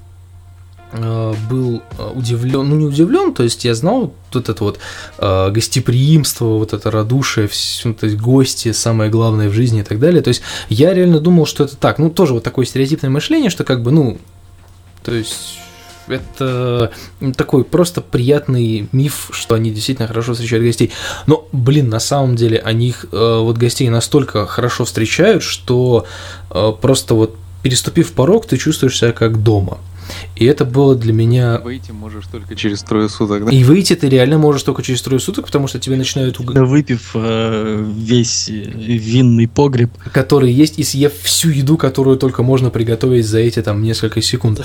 э, 0.92 1.34
был 1.48 1.82
э, 1.98 2.12
удивлен, 2.14 2.68
ну 2.68 2.76
не 2.76 2.86
удивлен, 2.86 3.32
то 3.32 3.42
есть 3.42 3.64
я 3.64 3.74
знал 3.74 4.12
вот 4.32 4.48
это 4.48 4.64
вот 4.64 4.78
э, 5.18 5.50
гостеприимство, 5.50 6.58
вот 6.58 6.72
это 6.72 6.90
радушие, 6.90 7.46
все, 7.46 7.92
то 7.92 8.06
есть 8.06 8.18
гости, 8.18 8.72
самое 8.72 9.10
главное 9.10 9.48
в 9.48 9.52
жизни 9.52 9.80
и 9.80 9.84
так 9.84 10.00
далее. 10.00 10.22
То 10.22 10.28
есть 10.28 10.42
я 10.68 10.94
реально 10.94 11.20
думал, 11.20 11.46
что 11.46 11.64
это 11.64 11.76
так. 11.76 11.98
Ну 11.98 12.10
тоже 12.10 12.34
вот 12.34 12.42
такое 12.42 12.64
стереотипное 12.64 13.10
мышление, 13.10 13.50
что 13.50 13.64
как 13.64 13.82
бы, 13.82 13.90
ну, 13.90 14.18
то 15.04 15.12
есть 15.12 15.58
это 16.10 16.92
такой 17.36 17.64
просто 17.64 18.00
приятный 18.00 18.88
миф, 18.92 19.30
что 19.32 19.54
они 19.54 19.70
действительно 19.70 20.08
хорошо 20.08 20.34
встречают 20.34 20.64
гостей. 20.64 20.92
Но, 21.26 21.48
блин, 21.52 21.88
на 21.88 22.00
самом 22.00 22.36
деле 22.36 22.58
они 22.58 22.88
их, 22.88 23.06
э, 23.12 23.38
вот 23.40 23.56
гостей 23.58 23.88
настолько 23.88 24.46
хорошо 24.46 24.84
встречают, 24.84 25.42
что 25.42 26.06
э, 26.50 26.72
просто 26.80 27.14
вот 27.14 27.36
переступив 27.62 28.12
порог, 28.12 28.46
ты 28.46 28.56
чувствуешь 28.56 28.98
себя 28.98 29.12
как 29.12 29.42
дома. 29.42 29.78
И 30.36 30.44
это 30.44 30.64
было 30.64 30.94
для 30.94 31.12
меня... 31.12 31.60
Выйти 31.62 31.90
можешь 31.90 32.26
только 32.26 32.56
через 32.56 32.82
трое 32.82 33.08
суток, 33.08 33.46
да? 33.46 33.50
И 33.52 33.64
выйти 33.64 33.94
ты 33.94 34.08
реально 34.08 34.38
можешь 34.38 34.62
только 34.62 34.82
через 34.82 35.02
трое 35.02 35.20
суток, 35.20 35.46
потому 35.46 35.68
что 35.68 35.78
тебе 35.78 35.96
начинают... 35.96 36.38
уг- 36.40 36.52
Да 36.52 36.64
выпив 36.64 37.10
э, 37.14 37.84
весь 37.96 38.48
э, 38.48 38.52
винный 38.52 39.48
погреб. 39.48 39.90
Который 40.12 40.52
есть, 40.52 40.78
и 40.78 40.82
съев 40.82 41.12
всю 41.22 41.50
еду, 41.50 41.76
которую 41.76 42.16
только 42.16 42.42
можно 42.42 42.70
приготовить 42.70 43.26
за 43.26 43.38
эти 43.38 43.60
там 43.62 43.82
несколько 43.82 44.22
секунд. 44.22 44.62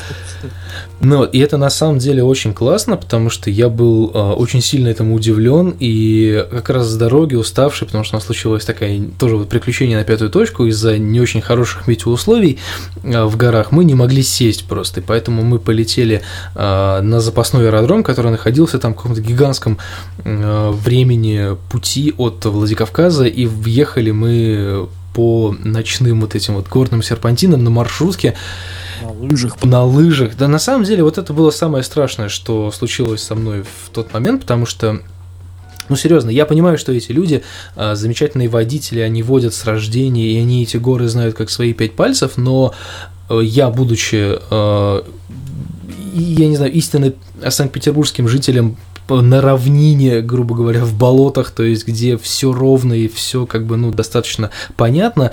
Ну, 1.01 1.23
и 1.25 1.39
это 1.39 1.57
на 1.57 1.69
самом 1.69 1.99
деле 1.99 2.23
очень 2.23 2.53
классно, 2.53 2.97
потому 2.97 3.29
что 3.29 3.49
я 3.49 3.69
был 3.69 4.11
э, 4.13 4.19
очень 4.33 4.61
сильно 4.61 4.87
этому 4.87 5.15
удивлен, 5.15 5.75
и 5.79 6.45
как 6.51 6.69
раз 6.69 6.87
с 6.87 6.95
дороги 6.97 7.35
уставший, 7.35 7.85
потому 7.87 8.03
что 8.03 8.15
у 8.15 8.17
нас 8.17 8.25
случилось 8.25 8.65
такое 8.65 9.01
тоже 9.19 9.35
вот 9.35 9.49
приключение 9.49 9.97
на 9.97 10.03
пятую 10.03 10.29
точку 10.29 10.65
из-за 10.65 10.97
не 10.97 11.19
очень 11.19 11.41
хороших 11.41 11.87
метеоусловий 11.87 12.59
э, 13.03 13.23
в 13.25 13.35
горах, 13.37 13.71
мы 13.71 13.83
не 13.83 13.93
могли 13.93 14.23
сесть 14.23 14.65
просто, 14.65 15.01
и 15.01 15.03
поэтому 15.03 15.34
мы 15.43 15.59
полетели 15.59 16.21
э, 16.55 17.01
на 17.01 17.19
запасной 17.19 17.67
аэродром, 17.67 18.03
который 18.03 18.31
находился 18.31 18.79
там 18.79 18.93
в 18.93 18.97
каком-то 18.97 19.21
гигантском 19.21 19.77
э, 20.23 20.71
времени 20.71 21.57
пути 21.69 22.13
от 22.17 22.45
Владикавказа, 22.45 23.25
и 23.25 23.45
въехали 23.45 24.11
мы 24.11 24.87
по 25.15 25.55
ночным 25.63 26.19
вот 26.21 26.35
этим 26.35 26.55
вот 26.55 26.67
горным 26.67 27.01
серпантинам 27.01 27.63
на 27.63 27.69
маршрутке, 27.69 28.35
На 29.01 29.11
лыжах. 29.11 29.63
на 29.63 29.83
лыжах. 29.85 30.35
Да, 30.37 30.49
на 30.49 30.59
самом 30.59 30.83
деле, 30.83 31.03
вот 31.03 31.17
это 31.17 31.31
было 31.31 31.51
самое 31.51 31.83
страшное, 31.85 32.27
что 32.27 32.69
случилось 32.71 33.23
со 33.23 33.33
мной 33.33 33.63
в 33.63 33.89
тот 33.91 34.13
момент, 34.13 34.41
потому 34.41 34.65
что 34.65 34.99
ну, 35.87 35.95
серьезно, 35.95 36.31
я 36.31 36.45
понимаю, 36.45 36.77
что 36.77 36.91
эти 36.91 37.11
люди, 37.11 37.43
а, 37.75 37.95
замечательные 37.95 38.49
водители, 38.49 38.99
они 38.99 39.23
водят 39.23 39.53
с 39.53 39.63
рождения, 39.65 40.33
и 40.33 40.37
они 40.39 40.63
эти 40.63 40.77
горы 40.77 41.07
знают 41.07 41.35
как 41.35 41.49
свои 41.49 41.73
пять 41.73 41.95
пальцев, 41.95 42.37
но 42.37 42.73
э, 42.73 43.14
я, 43.29 43.69
будучи, 43.69 44.37
э, 44.49 45.01
я 46.13 46.47
не 46.47 46.55
знаю, 46.55 46.71
истинно 46.73 47.13
санкт-петербургским 47.47 48.27
жителем 48.27 48.77
на 49.09 49.41
равнине, 49.41 50.21
грубо 50.21 50.55
говоря, 50.55 50.83
в 50.83 50.93
болотах, 50.93 51.51
то 51.51 51.63
есть 51.63 51.87
где 51.87 52.17
все 52.17 52.51
ровно 52.51 52.93
и 52.93 53.07
все 53.07 53.45
как 53.45 53.65
бы, 53.65 53.77
ну, 53.77 53.91
достаточно 53.91 54.49
понятно, 54.75 55.31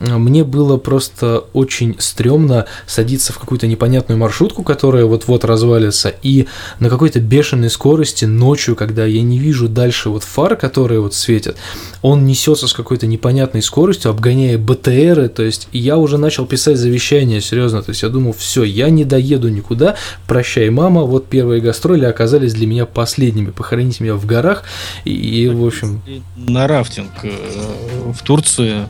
мне 0.00 0.44
было 0.44 0.76
просто 0.76 1.44
очень 1.52 1.96
стрёмно 1.98 2.66
садиться 2.86 3.32
в 3.32 3.38
какую-то 3.38 3.66
непонятную 3.66 4.18
маршрутку, 4.18 4.62
которая 4.62 5.04
вот-вот 5.04 5.44
развалится, 5.44 6.14
и 6.22 6.46
на 6.78 6.88
какой-то 6.88 7.20
бешеной 7.20 7.70
скорости 7.70 8.24
ночью, 8.24 8.76
когда 8.76 9.04
я 9.04 9.22
не 9.22 9.38
вижу 9.38 9.68
дальше 9.68 10.10
вот 10.10 10.22
фар, 10.22 10.56
которые 10.56 11.00
вот 11.00 11.14
светят, 11.14 11.56
он 12.02 12.24
несется 12.24 12.68
с 12.68 12.72
какой-то 12.72 13.06
непонятной 13.06 13.62
скоростью, 13.62 14.10
обгоняя 14.10 14.58
БТРы, 14.58 15.28
то 15.28 15.42
есть 15.42 15.68
я 15.72 15.96
уже 15.96 16.18
начал 16.18 16.46
писать 16.46 16.78
завещание, 16.78 17.40
серьезно, 17.40 17.82
то 17.82 17.90
есть 17.90 18.02
я 18.02 18.08
думал, 18.08 18.32
все, 18.32 18.62
я 18.62 18.90
не 18.90 19.04
доеду 19.04 19.48
никуда, 19.48 19.96
прощай, 20.26 20.70
мама, 20.70 21.02
вот 21.02 21.26
первые 21.26 21.60
гастроли 21.60 22.04
оказались 22.04 22.54
для 22.54 22.66
меня 22.66 22.86
последними, 22.86 23.50
похороните 23.50 24.04
меня 24.04 24.14
в 24.14 24.26
горах, 24.26 24.64
и, 25.04 25.12
и, 25.12 25.48
в 25.48 25.66
общем, 25.66 26.02
На 26.36 26.66
рафтинг 26.66 27.10
э, 27.22 27.30
в 28.12 28.22
Турции, 28.22 28.86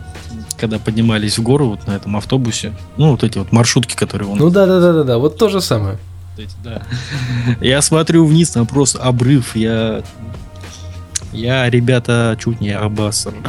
когда 0.59 0.79
поднимались 0.79 1.39
в 1.39 1.43
гору 1.43 1.71
вот 1.71 1.87
на 1.87 1.93
этом 1.93 2.17
автобусе, 2.17 2.73
ну 2.97 3.13
вот 3.13 3.25
эти 3.25 3.39
вот 3.39 3.53
маршрутки, 3.53 3.95
которые 3.95 4.29
он 4.29 4.39
ну 4.39 4.51
да-да-да-да, 4.51 5.19
вот 5.19 5.39
то 5.39 5.49
же 5.49 5.61
самое. 5.61 5.99
эти, 6.37 6.55
да. 6.63 6.83
Я 7.61 7.81
смотрю 7.83 8.25
вниз, 8.27 8.51
там 8.51 8.67
просто 8.67 8.99
обрыв. 9.01 9.57
Я, 9.57 10.03
я, 11.33 11.69
ребята, 11.71 12.37
чуть 12.43 12.61
не 12.61 12.71
обоссал. 12.71 13.33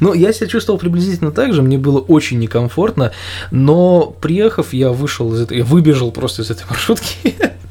Ну, 0.00 0.12
я 0.12 0.32
себя 0.32 0.46
чувствовал 0.46 0.78
приблизительно 0.78 1.30
так 1.30 1.54
же, 1.54 1.62
мне 1.62 1.78
было 1.78 2.00
очень 2.00 2.38
некомфортно, 2.38 3.12
но 3.50 4.14
приехав, 4.20 4.74
я 4.74 4.90
вышел 4.90 5.32
из 5.32 5.40
этой, 5.40 5.58
я 5.58 5.64
выбежал 5.64 6.10
просто 6.10 6.42
из 6.42 6.50
этой 6.50 6.64
маршрутки. 6.68 7.34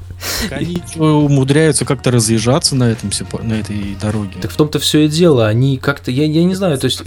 Они 0.51 0.81
умудряются 0.95 1.85
как-то 1.85 2.11
разъезжаться 2.11 2.75
на, 2.75 2.91
этом, 2.91 3.11
на 3.43 3.53
этой 3.53 3.95
дороге. 4.01 4.37
Так 4.41 4.51
в 4.51 4.55
том-то 4.55 4.79
все 4.79 5.05
и 5.05 5.07
дело, 5.07 5.47
они 5.47 5.77
как-то, 5.77 6.11
я, 6.11 6.25
я 6.25 6.43
не 6.43 6.55
знаю, 6.55 6.77
то 6.77 6.85
есть 6.85 7.01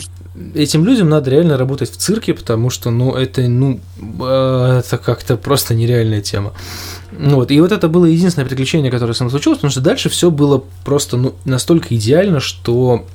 этим 0.55 0.85
людям 0.85 1.09
надо 1.09 1.31
реально 1.31 1.57
работать 1.57 1.91
в 1.91 1.97
цирке, 1.97 2.35
потому 2.35 2.71
что, 2.71 2.91
ну, 2.91 3.15
это, 3.15 3.43
ну, 3.43 3.81
э, 4.21 4.83
это 4.85 4.99
как-то 4.99 5.37
просто 5.37 5.75
нереальная 5.75 6.21
тема. 6.21 6.53
Ну 7.13 7.37
Вот, 7.37 7.51
и 7.51 7.61
вот 7.61 7.73
это 7.73 7.89
было 7.89 8.05
единственное 8.05 8.47
приключение, 8.47 8.91
которое 8.91 9.15
со 9.15 9.25
мной 9.25 9.31
случилось, 9.31 9.59
потому 9.59 9.71
что 9.71 9.81
дальше 9.81 10.09
все 10.09 10.31
было 10.31 10.63
просто, 10.85 11.17
ну, 11.17 11.35
настолько 11.45 11.95
идеально, 11.97 12.41
что 12.41 13.07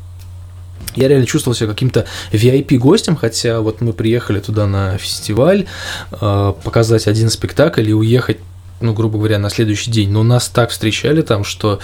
я 0.96 1.08
реально 1.08 1.26
чувствовал 1.26 1.56
себя 1.56 1.70
каким-то 1.70 2.06
VIP-гостем, 2.32 3.16
хотя 3.16 3.62
вот 3.62 3.82
мы 3.82 3.94
приехали 3.94 4.40
туда 4.40 4.68
на 4.68 4.98
фестиваль, 4.98 5.66
э, 6.12 6.54
показать 6.64 7.08
один 7.08 7.30
спектакль 7.30 7.90
и 7.90 7.94
уехать, 7.94 8.38
ну, 8.84 8.94
грубо 8.94 9.18
говоря, 9.18 9.40
на 9.40 9.50
следующий 9.50 9.90
день. 9.90 10.12
Но 10.12 10.24
нас 10.24 10.48
так 10.50 10.70
встречали 10.70 11.22
там, 11.22 11.44
что 11.44 11.80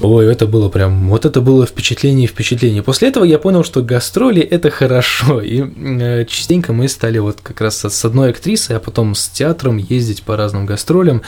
Ой, 0.00 0.26
это 0.30 0.46
было 0.46 0.68
прям, 0.68 1.08
вот 1.08 1.26
это 1.26 1.40
было 1.40 1.66
впечатление 1.66 2.26
и 2.26 2.28
впечатление. 2.28 2.84
После 2.84 3.08
этого 3.08 3.24
я 3.24 3.36
понял, 3.40 3.64
что 3.64 3.82
гастроли 3.82 4.40
это 4.40 4.70
хорошо, 4.70 5.40
и 5.40 5.60
э, 5.60 6.24
частенько 6.26 6.72
мы 6.72 6.86
стали 6.86 7.18
вот 7.18 7.40
как 7.42 7.60
раз 7.60 7.84
с 7.84 8.04
одной 8.04 8.30
актрисой, 8.30 8.76
а 8.76 8.80
потом 8.80 9.16
с 9.16 9.28
театром 9.28 9.76
ездить 9.76 10.22
по 10.22 10.36
разным 10.36 10.66
гастролям, 10.66 11.22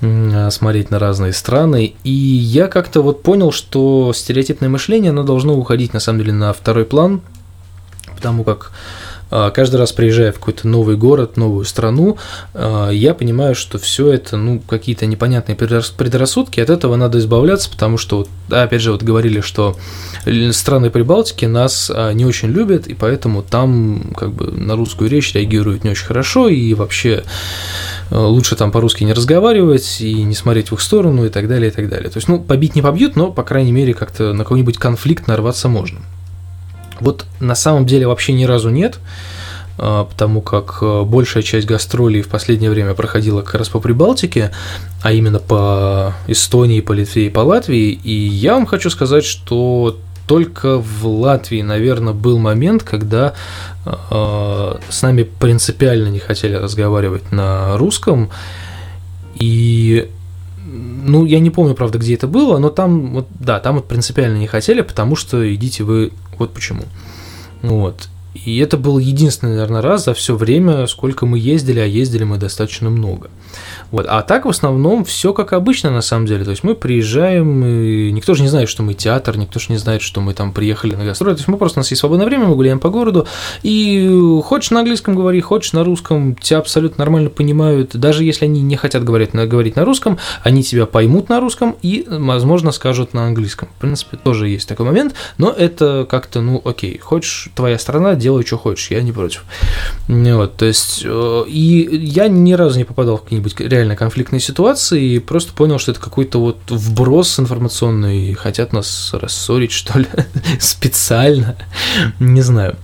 э, 0.00 0.50
смотреть 0.52 0.90
на 0.92 1.00
разные 1.00 1.32
страны, 1.32 1.94
и 2.04 2.12
я 2.12 2.68
как-то 2.68 3.02
вот 3.02 3.24
понял, 3.24 3.50
что 3.50 4.12
стереотипное 4.14 4.68
мышление, 4.68 5.10
оно 5.10 5.24
должно 5.24 5.56
уходить 5.56 5.92
на 5.92 5.98
самом 5.98 6.20
деле 6.20 6.32
на 6.32 6.52
второй 6.52 6.84
план, 6.84 7.22
потому 8.14 8.44
как 8.44 8.70
каждый 9.54 9.76
раз 9.76 9.92
приезжая 9.92 10.32
в 10.32 10.36
какой-то 10.36 10.68
новый 10.68 10.96
город, 10.96 11.36
новую 11.36 11.64
страну, 11.64 12.18
а, 12.54 12.90
я 12.90 13.14
понимаю, 13.14 13.54
что 13.54 13.78
все 13.78 14.12
это, 14.12 14.36
ну, 14.36 14.60
какие-то 14.60 15.06
непонятные 15.06 15.56
предрас- 15.56 15.92
предрассудки, 15.96 16.60
от 16.60 16.70
этого 16.70 16.96
надо 16.96 17.18
избавляться, 17.18 17.70
потому 17.70 17.98
что, 17.98 18.26
опять 18.50 18.82
же, 18.82 18.92
вот 18.92 19.02
говорили, 19.02 19.40
что 19.40 19.76
страны 20.52 20.90
Прибалтики 20.90 21.46
нас 21.46 21.90
а, 21.94 22.12
не 22.12 22.26
очень 22.26 22.50
любят, 22.50 22.86
и 22.86 22.94
поэтому 22.94 23.42
там 23.42 24.12
как 24.16 24.32
бы 24.32 24.50
на 24.50 24.76
русскую 24.76 25.08
речь 25.08 25.32
реагируют 25.34 25.84
не 25.84 25.90
очень 25.90 26.06
хорошо, 26.06 26.48
и 26.48 26.74
вообще 26.74 27.24
а, 28.10 28.26
лучше 28.26 28.56
там 28.56 28.70
по-русски 28.70 29.04
не 29.04 29.12
разговаривать 29.12 30.00
и 30.00 30.22
не 30.22 30.34
смотреть 30.34 30.70
в 30.70 30.74
их 30.74 30.80
сторону 30.80 31.24
и 31.24 31.28
так 31.28 31.48
далее, 31.48 31.70
и 31.70 31.74
так 31.74 31.88
далее. 31.88 32.10
То 32.10 32.18
есть, 32.18 32.28
ну, 32.28 32.40
побить 32.40 32.74
не 32.74 32.82
побьют, 32.82 33.16
но, 33.16 33.32
по 33.32 33.42
крайней 33.42 33.72
мере, 33.72 33.94
как-то 33.94 34.32
на 34.32 34.44
какой-нибудь 34.44 34.78
конфликт 34.78 35.26
нарваться 35.26 35.68
можно. 35.68 36.00
Вот 37.02 37.26
на 37.40 37.54
самом 37.54 37.86
деле 37.86 38.06
вообще 38.06 38.32
ни 38.32 38.44
разу 38.44 38.70
нет, 38.70 38.98
а, 39.78 40.04
потому 40.04 40.40
как 40.40 40.78
а, 40.80 41.04
большая 41.04 41.42
часть 41.42 41.66
гастролей 41.66 42.22
в 42.22 42.28
последнее 42.28 42.70
время 42.70 42.94
проходила 42.94 43.42
как 43.42 43.56
раз 43.56 43.68
по 43.68 43.80
Прибалтике, 43.80 44.52
а 45.02 45.12
именно 45.12 45.38
по 45.38 46.14
Эстонии, 46.26 46.80
по 46.80 46.92
Литве 46.92 47.26
и 47.26 47.30
по 47.30 47.40
Латвии. 47.40 47.90
И 47.90 48.12
я 48.12 48.54
вам 48.54 48.66
хочу 48.66 48.90
сказать, 48.90 49.24
что 49.24 49.98
только 50.26 50.78
в 50.78 51.06
Латвии, 51.06 51.62
наверное, 51.62 52.12
был 52.12 52.38
момент, 52.38 52.84
когда 52.84 53.34
э, 53.84 54.74
с 54.88 55.02
нами 55.02 55.24
принципиально 55.24 56.08
не 56.08 56.20
хотели 56.20 56.54
разговаривать 56.54 57.32
на 57.32 57.76
русском. 57.76 58.30
И 59.34 60.08
ну, 60.64 61.26
я 61.26 61.40
не 61.40 61.50
помню, 61.50 61.74
правда, 61.74 61.98
где 61.98 62.14
это 62.14 62.26
было, 62.26 62.58
но 62.58 62.70
там, 62.70 63.14
вот, 63.14 63.26
да, 63.38 63.60
там 63.60 63.76
вот 63.76 63.88
принципиально 63.88 64.38
не 64.38 64.46
хотели, 64.46 64.80
потому 64.82 65.16
что 65.16 65.54
идите 65.54 65.84
вы, 65.84 66.12
вот 66.42 66.54
почему. 66.54 66.84
Вот. 67.62 68.08
И 68.34 68.58
это 68.58 68.78
был 68.78 68.98
единственный, 68.98 69.50
наверное, 69.50 69.82
раз 69.82 70.06
за 70.06 70.14
все 70.14 70.34
время, 70.34 70.86
сколько 70.86 71.26
мы 71.26 71.38
ездили, 71.38 71.80
а 71.80 71.84
ездили 71.84 72.24
мы 72.24 72.38
достаточно 72.38 72.88
много. 72.88 73.30
Вот. 73.90 74.06
А 74.08 74.22
так 74.22 74.46
в 74.46 74.48
основном 74.48 75.04
все 75.04 75.34
как 75.34 75.52
обычно 75.52 75.90
на 75.90 76.00
самом 76.00 76.26
деле. 76.26 76.44
То 76.44 76.50
есть 76.50 76.64
мы 76.64 76.74
приезжаем, 76.74 77.64
и 77.64 78.10
никто 78.10 78.32
же 78.34 78.42
не 78.42 78.48
знает, 78.48 78.70
что 78.70 78.82
мы 78.82 78.94
театр, 78.94 79.36
никто 79.36 79.60
же 79.60 79.66
не 79.68 79.76
знает, 79.76 80.00
что 80.00 80.22
мы 80.22 80.32
там 80.32 80.52
приехали 80.52 80.94
на 80.94 81.04
гастроли. 81.04 81.34
То 81.34 81.40
есть 81.40 81.48
мы 81.48 81.58
просто 81.58 81.78
у 81.78 81.80
нас 81.80 81.90
есть 81.90 82.00
свободное 82.00 82.26
время, 82.26 82.46
мы 82.46 82.54
гуляем 82.54 82.78
по 82.78 82.88
городу. 82.88 83.26
И 83.62 84.40
хочешь 84.44 84.70
на 84.70 84.80
английском 84.80 85.14
говори, 85.14 85.40
хочешь 85.40 85.74
на 85.74 85.84
русском, 85.84 86.34
тебя 86.36 86.58
абсолютно 86.58 87.04
нормально 87.04 87.28
понимают. 87.28 87.94
Даже 87.94 88.24
если 88.24 88.46
они 88.46 88.62
не 88.62 88.76
хотят 88.76 89.04
говорить 89.04 89.34
на, 89.34 89.46
говорить 89.46 89.76
на 89.76 89.84
русском, 89.84 90.18
они 90.42 90.62
тебя 90.62 90.86
поймут 90.86 91.28
на 91.28 91.38
русском 91.38 91.76
и, 91.82 92.06
возможно, 92.08 92.72
скажут 92.72 93.12
на 93.12 93.26
английском. 93.26 93.68
В 93.76 93.80
принципе, 93.80 94.16
тоже 94.16 94.48
есть 94.48 94.68
такой 94.68 94.86
момент, 94.86 95.14
но 95.36 95.50
это 95.50 96.06
как-то, 96.08 96.40
ну, 96.40 96.62
окей, 96.64 96.98
хочешь 96.98 97.50
твоя 97.54 97.78
страна, 97.78 98.14
делай, 98.22 98.46
что 98.46 98.56
хочешь, 98.56 98.90
я 98.90 99.02
не 99.02 99.12
против. 99.12 99.44
Вот, 100.08 100.56
то 100.56 100.64
есть, 100.64 101.02
э, 101.04 101.44
и 101.46 101.96
я 101.96 102.28
ни 102.28 102.54
разу 102.54 102.78
не 102.78 102.84
попадал 102.84 103.18
в 103.18 103.22
какие-нибудь 103.24 103.60
реально 103.60 103.96
конфликтные 103.96 104.40
ситуации 104.40 105.14
и 105.14 105.18
просто 105.18 105.52
понял, 105.52 105.78
что 105.78 105.90
это 105.90 106.00
какой-то 106.00 106.40
вот 106.40 106.58
вброс 106.70 107.38
информационный, 107.38 108.30
и 108.30 108.34
хотят 108.34 108.72
нас 108.72 109.10
рассорить, 109.12 109.72
что 109.72 109.98
ли, 109.98 110.06
специально, 110.58 111.56
не 112.18 112.40
знаю. 112.40 112.76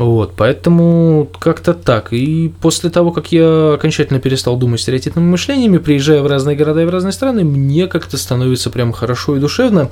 Вот, 0.00 0.32
поэтому 0.34 1.28
как-то 1.38 1.74
так. 1.74 2.14
И 2.14 2.50
после 2.62 2.88
того, 2.88 3.12
как 3.12 3.32
я 3.32 3.74
окончательно 3.74 4.18
перестал 4.18 4.56
думать 4.56 4.80
стереотипными 4.80 5.26
мышлениями, 5.26 5.76
приезжая 5.76 6.22
в 6.22 6.26
разные 6.26 6.56
города 6.56 6.80
и 6.80 6.86
в 6.86 6.90
разные 6.90 7.12
страны, 7.12 7.44
мне 7.44 7.86
как-то 7.86 8.16
становится 8.16 8.70
прям 8.70 8.92
хорошо 8.92 9.36
и 9.36 9.40
душевно. 9.40 9.90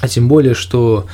А 0.00 0.06
тем 0.06 0.28
более, 0.28 0.54
что 0.54 1.06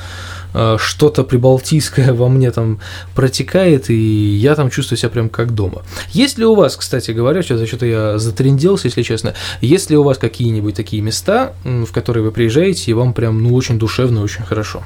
что-то 0.53 1.23
прибалтийское 1.23 2.13
во 2.19 2.29
мне 2.29 2.51
там 2.51 2.79
протекает, 3.15 3.89
и 3.89 3.95
я 3.95 4.55
там 4.55 4.69
чувствую 4.69 4.97
себя 4.97 5.09
прям 5.09 5.29
как 5.29 5.53
дома. 5.53 5.83
Есть 6.11 6.37
ли 6.37 6.45
у 6.45 6.55
вас, 6.55 6.75
кстати 6.75 7.11
говоря, 7.11 7.41
сейчас 7.41 7.67
что-то 7.67 7.85
я 7.85 8.17
затренделся, 8.17 8.87
если 8.87 9.03
честно, 9.03 9.33
есть 9.61 9.89
ли 9.89 9.97
у 9.97 10.03
вас 10.03 10.17
какие-нибудь 10.17 10.75
такие 10.75 11.01
места, 11.01 11.53
в 11.63 11.91
которые 11.91 12.23
вы 12.23 12.31
приезжаете, 12.31 12.91
и 12.91 12.93
вам 12.93 13.13
прям 13.13 13.41
ну 13.43 13.53
очень 13.53 13.77
душевно, 13.79 14.21
очень 14.21 14.43
хорошо? 14.43 14.83